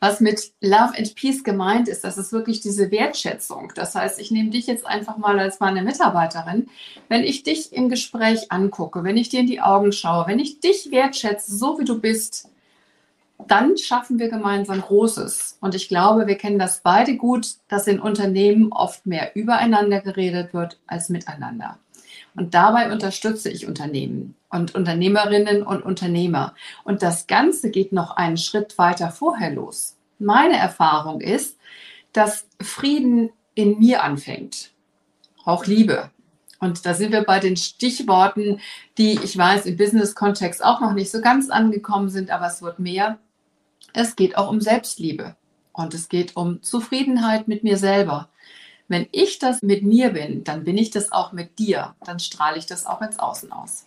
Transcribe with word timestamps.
Was 0.00 0.20
mit 0.20 0.52
Love 0.60 0.96
and 0.96 1.14
Peace 1.16 1.42
gemeint 1.42 1.88
ist, 1.88 2.04
das 2.04 2.18
ist 2.18 2.32
wirklich 2.32 2.60
diese 2.60 2.90
Wertschätzung. 2.92 3.72
Das 3.74 3.96
heißt, 3.96 4.20
ich 4.20 4.30
nehme 4.30 4.50
dich 4.50 4.68
jetzt 4.68 4.86
einfach 4.86 5.16
mal 5.16 5.38
als 5.40 5.58
meine 5.58 5.82
Mitarbeiterin. 5.82 6.68
Wenn 7.08 7.24
ich 7.24 7.42
dich 7.42 7.72
im 7.72 7.88
Gespräch 7.88 8.52
angucke, 8.52 9.02
wenn 9.02 9.16
ich 9.16 9.28
dir 9.28 9.40
in 9.40 9.48
die 9.48 9.60
Augen 9.60 9.90
schaue, 9.90 10.28
wenn 10.28 10.38
ich 10.38 10.60
dich 10.60 10.92
wertschätze, 10.92 11.56
so 11.56 11.80
wie 11.80 11.84
du 11.84 12.00
bist, 12.00 12.48
dann 13.46 13.76
schaffen 13.76 14.18
wir 14.18 14.28
gemeinsam 14.28 14.80
Großes. 14.80 15.58
Und 15.60 15.74
ich 15.74 15.88
glaube, 15.88 16.26
wir 16.26 16.36
kennen 16.36 16.58
das 16.58 16.80
beide 16.80 17.16
gut, 17.16 17.54
dass 17.68 17.86
in 17.86 18.00
Unternehmen 18.00 18.72
oft 18.72 19.06
mehr 19.06 19.34
übereinander 19.34 20.00
geredet 20.00 20.54
wird 20.54 20.78
als 20.86 21.08
miteinander. 21.08 21.78
Und 22.38 22.54
dabei 22.54 22.92
unterstütze 22.92 23.50
ich 23.50 23.66
Unternehmen 23.66 24.36
und 24.48 24.76
Unternehmerinnen 24.76 25.64
und 25.64 25.82
Unternehmer. 25.82 26.54
Und 26.84 27.02
das 27.02 27.26
Ganze 27.26 27.70
geht 27.70 27.92
noch 27.92 28.12
einen 28.12 28.36
Schritt 28.36 28.78
weiter 28.78 29.10
vorher 29.10 29.50
los. 29.50 29.96
Meine 30.20 30.56
Erfahrung 30.56 31.20
ist, 31.20 31.58
dass 32.12 32.46
Frieden 32.60 33.30
in 33.54 33.80
mir 33.80 34.04
anfängt. 34.04 34.70
Auch 35.44 35.66
Liebe. 35.66 36.10
Und 36.60 36.86
da 36.86 36.94
sind 36.94 37.10
wir 37.10 37.24
bei 37.24 37.40
den 37.40 37.56
Stichworten, 37.56 38.60
die 38.98 39.18
ich 39.22 39.36
weiß 39.36 39.66
im 39.66 39.76
Business-Kontext 39.76 40.64
auch 40.64 40.80
noch 40.80 40.92
nicht 40.92 41.10
so 41.10 41.20
ganz 41.20 41.50
angekommen 41.50 42.08
sind, 42.08 42.30
aber 42.30 42.46
es 42.46 42.62
wird 42.62 42.78
mehr. 42.78 43.18
Es 43.94 44.14
geht 44.14 44.36
auch 44.36 44.48
um 44.48 44.60
Selbstliebe 44.60 45.34
und 45.72 45.92
es 45.92 46.08
geht 46.08 46.36
um 46.36 46.62
Zufriedenheit 46.62 47.48
mit 47.48 47.64
mir 47.64 47.78
selber. 47.78 48.28
Wenn 48.90 49.06
ich 49.12 49.38
das 49.38 49.60
mit 49.60 49.82
mir 49.82 50.14
bin, 50.14 50.44
dann 50.44 50.64
bin 50.64 50.78
ich 50.78 50.90
das 50.90 51.12
auch 51.12 51.32
mit 51.32 51.58
dir. 51.58 51.94
Dann 52.06 52.18
strahle 52.18 52.56
ich 52.56 52.64
das 52.64 52.86
auch 52.86 53.02
ins 53.02 53.18
Außen 53.18 53.52
aus. 53.52 53.84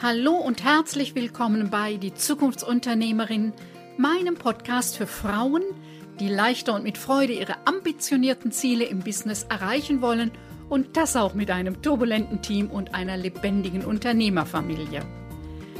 Hallo 0.00 0.36
und 0.36 0.62
herzlich 0.62 1.16
willkommen 1.16 1.68
bei 1.68 1.96
Die 1.96 2.14
Zukunftsunternehmerin, 2.14 3.52
meinem 3.96 4.36
Podcast 4.36 4.96
für 4.96 5.08
Frauen, 5.08 5.64
die 6.20 6.28
leichter 6.28 6.72
und 6.72 6.84
mit 6.84 6.98
Freude 6.98 7.32
ihre 7.32 7.56
ambitionierten 7.66 8.52
Ziele 8.52 8.84
im 8.84 9.00
Business 9.00 9.42
erreichen 9.42 10.02
wollen 10.02 10.30
und 10.68 10.96
das 10.96 11.16
auch 11.16 11.34
mit 11.34 11.50
einem 11.50 11.82
turbulenten 11.82 12.42
Team 12.42 12.70
und 12.70 12.94
einer 12.94 13.16
lebendigen 13.16 13.84
Unternehmerfamilie. 13.84 15.00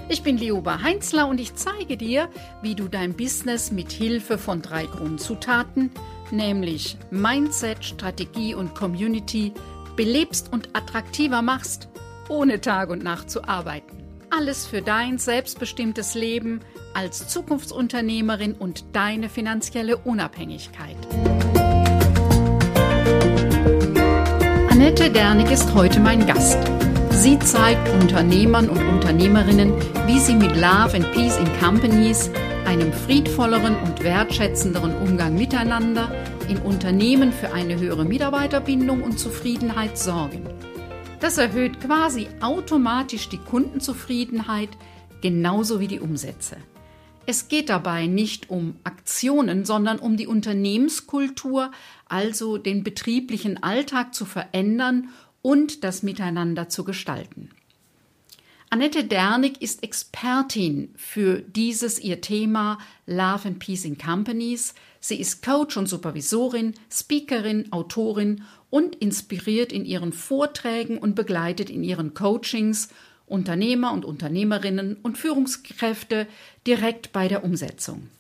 Ich 0.09 0.25
bin 0.25 0.37
Leoba 0.37 0.83
Heinzler 0.83 1.29
und 1.29 1.39
ich 1.39 1.55
zeige 1.55 1.97
dir, 1.97 2.29
wie 2.61 2.75
du 2.75 2.89
dein 2.89 3.15
Business 3.17 3.71
mit 3.71 3.93
Hilfe 3.93 4.37
von 4.37 4.63
drei 4.63 4.87
Grundzutaten– 4.87 5.93
nämlich 6.33 6.97
Mindset, 7.11 7.85
Strategie 7.85 8.55
und 8.55 8.75
Community, 8.75 9.53
belebst 9.97 10.53
und 10.53 10.77
attraktiver 10.77 11.43
machst, 11.43 11.89
ohne 12.29 12.61
Tag 12.61 12.91
und 12.91 13.03
Nacht 13.03 13.31
zu 13.31 13.45
arbeiten. 13.45 13.97
Alles 14.31 14.67
für 14.67 14.83
dein 14.83 15.19
selbstbestimmtes 15.19 16.15
Leben 16.15 16.61
als 16.95 17.29
Zukunftsunternehmerin 17.29 18.53
und 18.53 18.85
deine 18.95 19.29
finanzielle 19.29 19.97
Unabhängigkeit. 19.97 20.97
Annette 24.71 25.11
Dernig 25.11 25.51
ist 25.51 25.75
heute 25.75 25.99
mein 26.01 26.27
Gast. 26.27 26.59
Sie 27.11 27.39
zeigt 27.41 27.89
Unternehmern 28.01 28.69
und 28.69 28.81
Unternehmerinnen, 28.87 29.73
wie 30.07 30.21
sie 30.21 30.35
mit 30.35 30.55
Love 30.55 30.95
and 30.95 31.13
Peace 31.13 31.37
in 31.37 31.49
Companies 31.59 32.31
einem 32.69 32.93
friedvolleren 32.93 33.77
und 33.77 34.05
wertschätzenderen 34.05 34.95
Umgang 34.95 35.35
miteinander 35.35 36.15
in 36.51 36.59
Unternehmen 36.59 37.33
für 37.33 37.55
eine 37.55 37.81
höhere 37.81 38.05
Mitarbeiterbindung 38.05 39.03
und 39.03 39.19
Zufriedenheit 39.19 39.97
sorgen. 39.97 40.43
Das 41.19 41.39
erhöht 41.39 41.81
quasi 41.81 42.29
automatisch 42.43 43.31
die 43.31 43.39
Kundenzufriedenheit 43.39 44.69
genauso 45.23 45.81
wie 45.81 45.87
die 45.87 46.01
Umsätze. 46.01 46.59
Es 47.25 47.49
geht 47.49 47.71
dabei 47.71 48.07
nicht 48.07 48.51
um 48.51 48.77
Aktionen, 48.85 49.65
sondern 49.65 49.99
um 49.99 50.19
die 50.19 50.27
Unternehmenskultur, 50.27 51.71
also 52.07 52.59
den 52.59 52.85
betrieblichen 52.85 53.63
Alltag 53.63 54.15
zu 54.15 54.27
verändern 54.27 55.09
und 55.41 55.85
das 55.85 56.03
Miteinander 56.03 56.69
zu 56.69 56.85
gestalten. 56.85 57.49
Annette 58.71 59.05
Dernig 59.05 59.63
ist 59.63 59.83
Expertin 59.83 60.93
für 60.95 61.41
dieses 61.41 61.99
ihr 61.99 62.21
Thema 62.21 62.79
Love 63.07 63.49
and 63.49 63.59
Peace 63.61 63.87
in 63.87 63.97
Companies. 63.97 64.75
Sie 65.01 65.19
ist 65.19 65.43
Coach 65.43 65.79
und 65.79 65.87
Supervisorin, 65.87 66.75
Speakerin, 66.93 67.73
Autorin 67.73 68.43
und 68.69 68.95
inspiriert 68.97 69.73
in 69.73 69.87
ihren 69.87 70.13
Vorträgen 70.13 70.99
und 70.99 71.15
begleitet 71.15 71.71
in 71.71 71.83
ihren 71.83 72.13
Coachings 72.13 72.91
Unternehmer 73.25 73.93
und 73.93 74.05
Unternehmerinnen 74.05 74.99
und 75.03 75.17
Führungskräfte 75.17 76.27
direkt 76.67 77.13
bei 77.13 77.27
der 77.27 77.45
Umsetzung. 77.45 78.11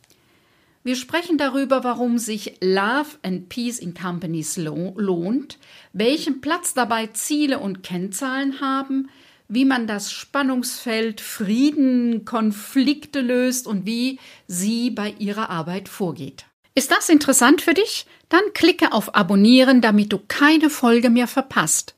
Wir 0.82 0.96
sprechen 0.96 1.36
darüber, 1.36 1.84
warum 1.84 2.16
sich 2.16 2.54
Love 2.62 3.18
and 3.22 3.50
Peace 3.50 3.78
in 3.78 3.92
Companies 3.92 4.56
lohnt, 4.56 5.58
welchen 5.92 6.40
Platz 6.40 6.72
dabei 6.72 7.08
Ziele 7.08 7.58
und 7.58 7.82
Kennzahlen 7.82 8.62
haben, 8.62 9.10
wie 9.48 9.64
man 9.64 9.86
das 9.86 10.12
Spannungsfeld 10.12 11.20
Frieden, 11.20 12.24
Konflikte 12.24 13.20
löst 13.20 13.66
und 13.66 13.86
wie 13.86 14.18
sie 14.46 14.90
bei 14.90 15.14
ihrer 15.18 15.50
Arbeit 15.50 15.88
vorgeht. 15.88 16.44
Ist 16.74 16.90
das 16.90 17.08
interessant 17.08 17.62
für 17.62 17.74
dich? 17.74 18.06
Dann 18.28 18.42
klicke 18.54 18.92
auf 18.92 19.16
Abonnieren, 19.16 19.80
damit 19.80 20.12
du 20.12 20.18
keine 20.28 20.70
Folge 20.70 21.10
mehr 21.10 21.26
verpasst. 21.26 21.94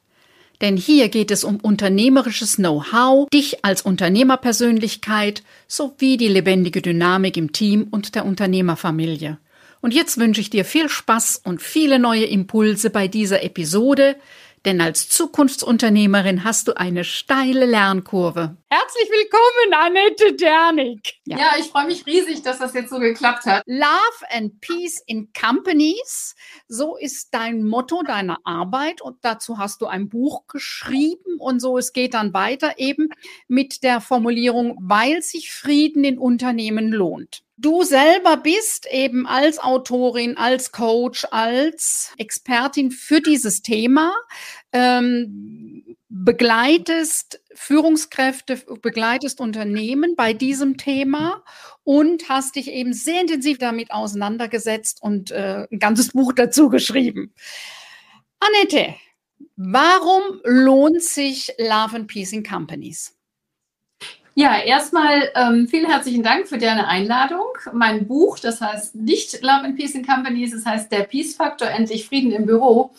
Denn 0.61 0.77
hier 0.77 1.09
geht 1.09 1.31
es 1.31 1.43
um 1.43 1.57
unternehmerisches 1.57 2.57
Know-how, 2.57 3.29
dich 3.31 3.65
als 3.65 3.83
Unternehmerpersönlichkeit 3.83 5.43
sowie 5.67 6.17
die 6.19 6.29
lebendige 6.29 6.83
Dynamik 6.83 7.37
im 7.37 7.53
Team 7.53 7.89
und 7.91 8.15
der 8.15 8.27
Unternehmerfamilie. 8.27 9.39
Und 9.81 9.95
jetzt 9.95 10.19
wünsche 10.19 10.43
ich 10.43 10.51
dir 10.51 10.67
viel 10.67 10.89
Spaß 10.89 11.41
und 11.45 11.63
viele 11.63 11.99
neue 11.99 12.27
Impulse 12.27 12.91
bei 12.91 13.09
dieser 13.09 13.43
Episode, 13.43 14.17
denn 14.65 14.81
als 14.81 15.09
Zukunftsunternehmerin 15.09 16.45
hast 16.45 16.69
du 16.69 16.77
eine 16.77 17.05
steile 17.05 17.65
Lernkurve. 17.67 18.57
Herzlich 18.69 19.09
willkommen, 19.09 19.75
Annette 19.75 20.35
Dernig. 20.35 21.21
Ja. 21.25 21.39
ja, 21.39 21.53
ich 21.59 21.67
freue 21.67 21.87
mich 21.87 22.05
riesig, 22.07 22.43
dass 22.43 22.59
das 22.59 22.75
jetzt 22.75 22.91
so 22.91 22.99
geklappt 22.99 23.47
hat. 23.47 23.63
Love 23.67 24.31
and 24.31 24.61
Peace 24.61 25.03
in 25.07 25.33
Companies, 25.33 26.35
so 26.69 26.97
ist 26.97 27.33
dein 27.33 27.65
Motto 27.65 28.03
deiner 28.03 28.39
Arbeit 28.45 29.01
und 29.01 29.19
dazu 29.23 29.59
hast 29.59 29.81
du 29.81 29.87
ein 29.87 30.09
Buch 30.09 30.47
geschrieben 30.47 31.39
und 31.39 31.61
so 31.61 31.79
es 31.79 31.93
geht 31.93 32.15
dann 32.15 32.35
weiter 32.35 32.79
eben 32.79 33.09
mit 33.49 33.83
der 33.83 34.01
Formulierung, 34.01 34.77
weil 34.81 35.23
sich 35.23 35.53
Frieden 35.53 36.05
in 36.05 36.19
Unternehmen 36.19 36.93
lohnt 36.93 37.43
du 37.61 37.83
selber 37.83 38.37
bist 38.37 38.87
eben 38.91 39.27
als 39.27 39.59
Autorin, 39.59 40.37
als 40.37 40.73
Coach, 40.73 41.27
als 41.31 42.13
Expertin 42.17 42.91
für 42.91 43.21
dieses 43.21 43.63
Thema, 43.63 44.15
ähm, 44.73 45.97
begleitest 46.09 47.41
Führungskräfte, 47.55 48.57
begleitest 48.83 49.41
Unternehmen 49.41 50.17
bei 50.17 50.33
diesem 50.33 50.77
Thema 50.77 51.45
und 51.85 52.29
hast 52.29 52.57
dich 52.57 52.69
eben 52.69 52.93
sehr 52.93 53.21
intensiv 53.21 53.59
damit 53.59 53.93
auseinandergesetzt 53.93 55.03
und 55.03 55.31
äh, 55.31 55.67
ein 55.71 55.79
ganzes 55.79 56.09
Buch 56.13 56.33
dazu 56.33 56.69
geschrieben. 56.69 57.33
Annette, 58.41 58.95
warum 59.57 60.41
lohnt 60.45 61.03
sich 61.03 61.53
Love 61.59 61.97
and 61.97 62.07
Peace 62.09 62.33
in 62.33 62.43
Companies? 62.43 63.20
Ja, 64.35 64.59
erstmal 64.59 65.31
ähm, 65.35 65.67
vielen 65.69 65.91
herzlichen 65.91 66.23
Dank 66.23 66.47
für 66.47 66.59
deine 66.59 66.87
Einladung. 66.87 67.47
Mein 67.73 68.07
Buch, 68.07 68.39
das 68.39 68.61
heißt 68.61 68.95
nicht 68.95 69.43
Love 69.43 69.65
and 69.65 69.77
Peace 69.77 69.95
in 69.95 70.07
Companies, 70.07 70.53
das 70.53 70.65
heißt 70.65 70.93
der 70.93 71.01
Peace 71.01 71.35
Faktor, 71.35 71.69
endlich 71.69 72.07
Frieden 72.07 72.31
im 72.31 72.47
Büro. 72.47 72.93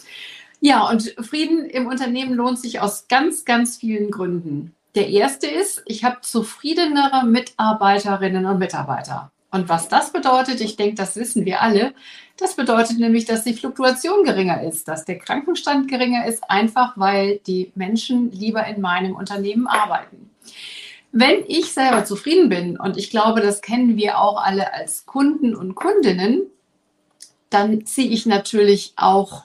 Ja, 0.59 0.89
und 0.89 1.15
Frieden 1.21 1.65
im 1.65 1.87
Unternehmen 1.87 2.33
lohnt 2.33 2.59
sich 2.59 2.81
aus 2.81 3.07
ganz, 3.07 3.45
ganz 3.45 3.77
vielen 3.77 4.11
Gründen. 4.11 4.75
Der 4.93 5.07
erste 5.09 5.47
ist, 5.47 5.81
ich 5.85 6.03
habe 6.03 6.21
zufriedenere 6.21 7.25
Mitarbeiterinnen 7.25 8.45
und 8.45 8.59
Mitarbeiter. 8.59 9.31
Und 9.51 9.69
was 9.69 9.87
das 9.87 10.11
bedeutet, 10.11 10.61
ich 10.61 10.75
denke, 10.75 10.95
das 10.95 11.15
wissen 11.15 11.45
wir 11.45 11.61
alle, 11.61 11.93
das 12.37 12.55
bedeutet 12.55 12.99
nämlich, 12.99 13.25
dass 13.25 13.43
die 13.43 13.53
Fluktuation 13.53 14.23
geringer 14.23 14.63
ist, 14.63 14.87
dass 14.87 15.05
der 15.05 15.17
Krankenstand 15.17 15.87
geringer 15.87 16.25
ist, 16.25 16.49
einfach 16.49 16.93
weil 16.97 17.39
die 17.47 17.71
Menschen 17.75 18.31
lieber 18.31 18.65
in 18.65 18.81
meinem 18.81 19.15
Unternehmen 19.15 19.67
arbeiten. 19.67 20.29
Wenn 21.11 21.43
ich 21.47 21.73
selber 21.73 22.05
zufrieden 22.05 22.49
bin, 22.49 22.79
und 22.79 22.97
ich 22.97 23.09
glaube, 23.09 23.41
das 23.41 23.61
kennen 23.61 23.97
wir 23.97 24.19
auch 24.19 24.41
alle 24.41 24.73
als 24.73 25.05
Kunden 25.05 25.55
und 25.55 25.75
Kundinnen, 25.75 26.43
dann 27.49 27.85
ziehe 27.85 28.09
ich 28.09 28.25
natürlich 28.25 28.93
auch 28.95 29.43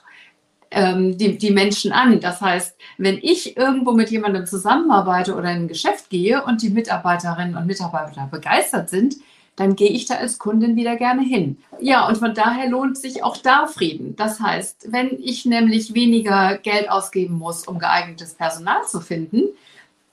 ähm, 0.71 1.17
die, 1.17 1.37
die 1.37 1.51
Menschen 1.51 1.91
an. 1.91 2.19
Das 2.19 2.41
heißt, 2.41 2.77
wenn 2.97 3.19
ich 3.21 3.57
irgendwo 3.57 3.91
mit 3.91 4.09
jemandem 4.09 4.45
zusammenarbeite 4.45 5.35
oder 5.35 5.51
in 5.51 5.63
ein 5.63 5.67
Geschäft 5.67 6.09
gehe 6.09 6.43
und 6.43 6.61
die 6.61 6.69
Mitarbeiterinnen 6.69 7.55
und 7.55 7.67
Mitarbeiter 7.67 8.27
begeistert 8.31 8.89
sind, 8.89 9.15
dann 9.57 9.75
gehe 9.75 9.89
ich 9.89 10.05
da 10.05 10.15
als 10.15 10.37
Kundin 10.37 10.75
wieder 10.75 10.95
gerne 10.97 11.23
hin. 11.23 11.57
Ja, 11.81 12.07
und 12.07 12.17
von 12.17 12.33
daher 12.33 12.69
lohnt 12.69 12.95
sich 12.95 13.23
auch 13.23 13.37
da 13.37 13.65
Frieden. 13.65 14.15
Das 14.15 14.39
heißt, 14.39 14.91
wenn 14.91 15.17
ich 15.19 15.45
nämlich 15.45 15.95
weniger 15.95 16.57
Geld 16.59 16.89
ausgeben 16.91 17.37
muss, 17.39 17.67
um 17.67 17.79
geeignetes 17.79 18.35
Personal 18.35 18.83
zu 18.85 19.01
finden, 19.01 19.49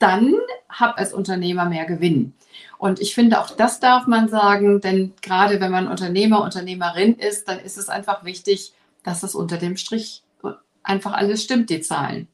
dann 0.05 0.35
habe 0.69 0.99
als 0.99 1.13
Unternehmer 1.13 1.65
mehr 1.65 1.85
Gewinn. 1.85 2.33
Und 2.77 2.99
ich 2.99 3.15
finde, 3.15 3.41
auch 3.41 3.49
das 3.49 3.79
darf 3.79 4.05
man 4.05 4.29
sagen, 4.29 4.79
denn 4.79 5.13
gerade 5.21 5.59
wenn 5.59 5.71
man 5.71 5.87
Unternehmer, 5.87 6.43
Unternehmerin 6.43 7.15
ist, 7.15 7.47
dann 7.47 7.59
ist 7.59 7.77
es 7.77 7.89
einfach 7.89 8.23
wichtig, 8.23 8.73
dass 9.03 9.23
es 9.23 9.33
unter 9.33 9.57
dem 9.57 9.77
Strich 9.77 10.23
einfach 10.83 11.13
alles 11.13 11.43
stimmt, 11.43 11.71
die 11.71 11.81
Zahlen. 11.81 12.27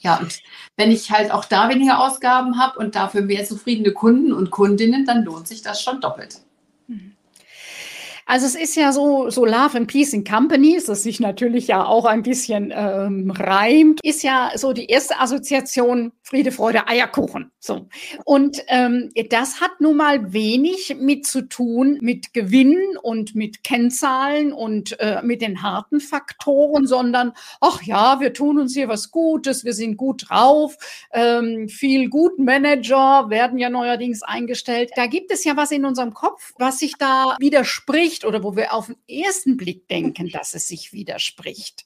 Ja, 0.00 0.18
und 0.18 0.40
wenn 0.76 0.92
ich 0.92 1.10
halt 1.10 1.32
auch 1.32 1.46
da 1.46 1.68
weniger 1.68 1.98
Ausgaben 1.98 2.58
habe 2.60 2.78
und 2.78 2.94
dafür 2.94 3.22
mehr 3.22 3.44
zufriedene 3.44 3.92
Kunden 3.92 4.32
und 4.32 4.50
Kundinnen, 4.50 5.04
dann 5.04 5.24
lohnt 5.24 5.48
sich 5.48 5.62
das 5.62 5.82
schon 5.82 6.00
doppelt. 6.00 6.42
Also 8.26 8.46
es 8.46 8.54
ist 8.54 8.74
ja 8.76 8.92
so, 8.92 9.28
so 9.30 9.44
Love 9.44 9.76
and 9.76 9.86
Peace 9.86 10.12
in 10.12 10.24
Companies, 10.24 10.86
das 10.86 11.02
sich 11.02 11.20
natürlich 11.20 11.68
ja 11.68 11.84
auch 11.84 12.06
ein 12.06 12.22
bisschen 12.22 12.72
ähm, 12.74 13.30
reimt, 13.30 14.00
ist 14.02 14.22
ja 14.22 14.52
so 14.56 14.72
die 14.72 14.86
erste 14.86 15.20
Assoziation 15.20 16.12
Friede, 16.22 16.52
Freude, 16.52 16.88
Eierkuchen. 16.88 17.52
So. 17.60 17.86
Und 18.24 18.62
ähm, 18.68 19.10
das 19.28 19.60
hat 19.60 19.72
nun 19.80 19.96
mal 19.96 20.32
wenig 20.32 20.96
mit 20.98 21.26
zu 21.26 21.42
tun 21.42 21.98
mit 22.00 22.32
Gewinnen 22.32 22.96
und 23.02 23.34
mit 23.34 23.62
Kennzahlen 23.62 24.52
und 24.52 24.98
äh, 25.00 25.20
mit 25.22 25.42
den 25.42 25.62
harten 25.62 26.00
Faktoren, 26.00 26.86
sondern, 26.86 27.32
ach 27.60 27.82
ja, 27.82 28.20
wir 28.20 28.32
tun 28.32 28.58
uns 28.58 28.72
hier 28.74 28.88
was 28.88 29.10
Gutes, 29.10 29.64
wir 29.64 29.74
sind 29.74 29.96
gut 29.98 30.30
drauf, 30.30 30.76
ähm, 31.12 31.68
viel 31.68 32.08
gut 32.08 32.38
Manager 32.38 33.26
werden 33.28 33.58
ja 33.58 33.68
neuerdings 33.68 34.22
eingestellt. 34.22 34.90
Da 34.96 35.06
gibt 35.06 35.30
es 35.30 35.44
ja 35.44 35.56
was 35.56 35.70
in 35.72 35.84
unserem 35.84 36.14
Kopf, 36.14 36.54
was 36.58 36.78
sich 36.78 36.94
da 36.98 37.36
widerspricht 37.38 38.13
widerspricht 38.14 38.24
oder 38.24 38.42
wo 38.42 38.56
wir 38.56 38.72
auf 38.72 38.86
den 38.86 38.96
ersten 39.08 39.56
Blick 39.56 39.88
denken, 39.88 40.30
dass 40.30 40.54
es 40.54 40.68
sich 40.68 40.92
widerspricht. 40.92 41.84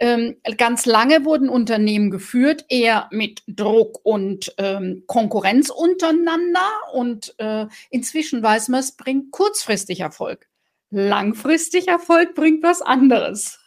Ähm, 0.00 0.36
ganz 0.56 0.86
lange 0.86 1.24
wurden 1.24 1.48
Unternehmen 1.48 2.10
geführt, 2.10 2.64
eher 2.68 3.08
mit 3.10 3.42
Druck 3.48 3.98
und 4.04 4.54
ähm, 4.58 5.02
Konkurrenz 5.06 5.70
untereinander. 5.70 6.68
Und 6.92 7.34
äh, 7.38 7.66
inzwischen 7.90 8.42
weiß 8.42 8.68
man, 8.68 8.80
es 8.80 8.92
bringt 8.92 9.32
kurzfristig 9.32 10.00
Erfolg. 10.00 10.46
Langfristig 10.90 11.88
Erfolg 11.88 12.34
bringt 12.34 12.62
was 12.62 12.80
anderes. 12.80 13.58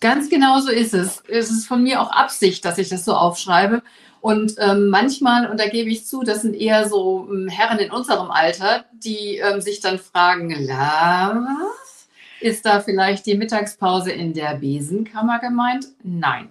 Ganz 0.00 0.30
genau 0.30 0.60
so 0.60 0.70
ist 0.70 0.94
es. 0.94 1.22
Es 1.28 1.50
ist 1.50 1.66
von 1.66 1.82
mir 1.82 2.00
auch 2.00 2.10
Absicht, 2.10 2.64
dass 2.64 2.78
ich 2.78 2.88
das 2.88 3.04
so 3.04 3.12
aufschreibe. 3.12 3.82
Und 4.20 4.54
ähm, 4.58 4.88
manchmal, 4.88 5.50
und 5.50 5.60
da 5.60 5.68
gebe 5.68 5.90
ich 5.90 6.06
zu, 6.06 6.22
das 6.22 6.42
sind 6.42 6.54
eher 6.54 6.88
so 6.88 7.28
ähm, 7.30 7.48
Herren 7.48 7.78
in 7.78 7.90
unserem 7.90 8.30
Alter, 8.30 8.84
die 8.92 9.36
ähm, 9.36 9.60
sich 9.60 9.80
dann 9.80 9.98
fragen, 9.98 10.50
was? 10.50 12.08
Ist 12.40 12.66
da 12.66 12.80
vielleicht 12.80 13.26
die 13.26 13.36
Mittagspause 13.36 14.12
in 14.12 14.32
der 14.32 14.54
Besenkammer 14.54 15.40
gemeint? 15.40 15.86
Nein. 16.02 16.48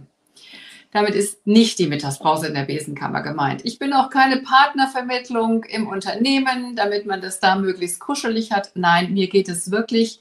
Damit 0.92 1.16
ist 1.16 1.46
nicht 1.46 1.80
die 1.80 1.88
Mittagspause 1.88 2.48
in 2.48 2.54
der 2.54 2.64
Besenkammer 2.64 3.22
gemeint. 3.22 3.62
Ich 3.66 3.78
bin 3.78 3.94
auch 3.94 4.10
keine 4.10 4.38
Partnervermittlung 4.38 5.64
im 5.66 5.88
Unternehmen, 5.88 6.76
damit 6.76 7.06
man 7.06 7.22
das 7.22 7.40
da 7.40 7.56
möglichst 7.56 8.00
kuschelig 8.00 8.52
hat. 8.52 8.72
Nein, 8.76 9.14
mir 9.14 9.28
geht 9.28 9.50
es 9.50 9.70
wirklich 9.70 10.20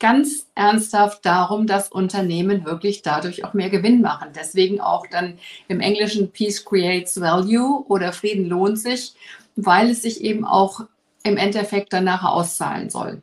ganz 0.00 0.46
ernsthaft 0.54 1.24
darum, 1.24 1.66
dass 1.66 1.88
Unternehmen 1.90 2.64
wirklich 2.64 3.02
dadurch 3.02 3.44
auch 3.44 3.54
mehr 3.54 3.70
Gewinn 3.70 4.00
machen. 4.00 4.30
Deswegen 4.34 4.80
auch 4.80 5.06
dann 5.06 5.38
im 5.68 5.80
Englischen 5.80 6.30
Peace 6.30 6.64
creates 6.64 7.20
value 7.20 7.84
oder 7.88 8.12
Frieden 8.12 8.46
lohnt 8.46 8.78
sich, 8.78 9.14
weil 9.56 9.90
es 9.90 10.02
sich 10.02 10.22
eben 10.22 10.44
auch 10.44 10.80
im 11.22 11.36
Endeffekt 11.36 11.92
dann 11.92 12.04
nachher 12.04 12.32
auszahlen 12.32 12.90
soll. 12.90 13.22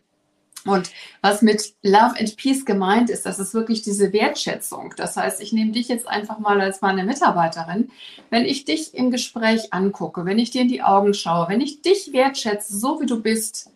Und 0.66 0.92
was 1.22 1.42
mit 1.42 1.74
Love 1.82 2.20
and 2.20 2.38
Peace 2.38 2.66
gemeint 2.66 3.10
ist, 3.10 3.26
das 3.26 3.40
ist 3.40 3.56
wirklich 3.56 3.82
diese 3.82 4.14
Wertschätzung. 4.14 4.94
Das 4.96 5.18
heißt, 5.18 5.42
ich 5.42 5.54
nehme 5.54 5.72
dich 5.72 5.88
jetzt 5.88 6.08
einfach 6.08 6.38
mal 6.38 6.62
als 6.62 6.82
meine 6.82 7.04
Mitarbeiterin. 7.04 7.90
Wenn 8.30 8.46
ich 8.46 8.66
dich 8.66 8.94
im 8.94 9.10
Gespräch 9.10 9.74
angucke, 9.74 10.26
wenn 10.26 10.38
ich 10.38 10.52
dir 10.52 10.62
in 10.62 10.68
die 10.68 10.84
Augen 10.84 11.16
schaue, 11.16 11.50
wenn 11.50 11.62
ich 11.62 11.82
dich 11.82 12.14
wertschätze, 12.14 12.78
so 12.78 13.02
wie 13.02 13.08
du 13.08 13.22
bist, 13.22 13.71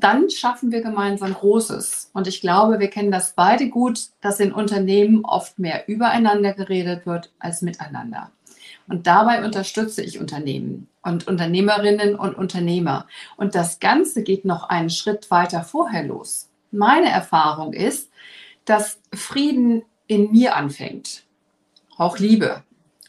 dann 0.00 0.30
schaffen 0.30 0.72
wir 0.72 0.82
gemeinsam 0.82 1.34
Großes. 1.34 2.10
Und 2.12 2.26
ich 2.26 2.40
glaube, 2.40 2.80
wir 2.80 2.88
kennen 2.88 3.10
das 3.10 3.34
beide 3.34 3.68
gut, 3.68 4.08
dass 4.20 4.40
in 4.40 4.52
Unternehmen 4.52 5.24
oft 5.24 5.58
mehr 5.58 5.88
übereinander 5.88 6.54
geredet 6.54 7.06
wird 7.06 7.30
als 7.38 7.62
miteinander. 7.62 8.30
Und 8.88 9.06
dabei 9.06 9.44
unterstütze 9.44 10.02
ich 10.02 10.18
Unternehmen 10.18 10.88
und 11.02 11.26
Unternehmerinnen 11.26 12.14
und 12.14 12.36
Unternehmer. 12.36 13.06
Und 13.36 13.54
das 13.54 13.80
Ganze 13.80 14.22
geht 14.22 14.44
noch 14.44 14.68
einen 14.68 14.90
Schritt 14.90 15.30
weiter 15.30 15.62
vorher 15.62 16.04
los. 16.04 16.48
Meine 16.70 17.10
Erfahrung 17.10 17.72
ist, 17.72 18.10
dass 18.64 18.98
Frieden 19.14 19.82
in 20.06 20.32
mir 20.32 20.56
anfängt. 20.56 21.24
Auch 21.96 22.18
Liebe. 22.18 22.62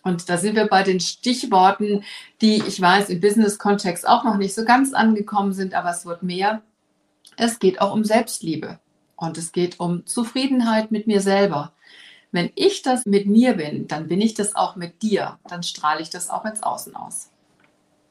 Und 0.03 0.29
da 0.29 0.37
sind 0.37 0.55
wir 0.55 0.67
bei 0.67 0.83
den 0.83 0.99
Stichworten, 0.99 2.03
die 2.41 2.61
ich 2.67 2.79
weiß 2.79 3.09
im 3.09 3.21
Business-Kontext 3.21 4.07
auch 4.07 4.23
noch 4.25 4.37
nicht 4.37 4.53
so 4.53 4.65
ganz 4.65 4.93
angekommen 4.93 5.53
sind, 5.53 5.73
aber 5.73 5.91
es 5.91 6.05
wird 6.05 6.23
mehr. 6.23 6.61
Es 7.37 7.59
geht 7.59 7.81
auch 7.81 7.93
um 7.93 8.03
Selbstliebe 8.03 8.79
und 9.15 9.37
es 9.37 9.51
geht 9.51 9.79
um 9.79 10.05
Zufriedenheit 10.05 10.91
mit 10.91 11.07
mir 11.07 11.21
selber. 11.21 11.73
Wenn 12.31 12.51
ich 12.55 12.81
das 12.81 13.05
mit 13.05 13.27
mir 13.27 13.53
bin, 13.53 13.87
dann 13.87 14.07
bin 14.07 14.19
ich 14.19 14.33
das 14.33 14.55
auch 14.55 14.75
mit 14.75 15.01
dir. 15.01 15.39
Dann 15.47 15.61
strahle 15.63 16.01
ich 16.01 16.09
das 16.09 16.29
auch 16.29 16.45
ins 16.45 16.63
Außen 16.63 16.95
aus. 16.95 17.29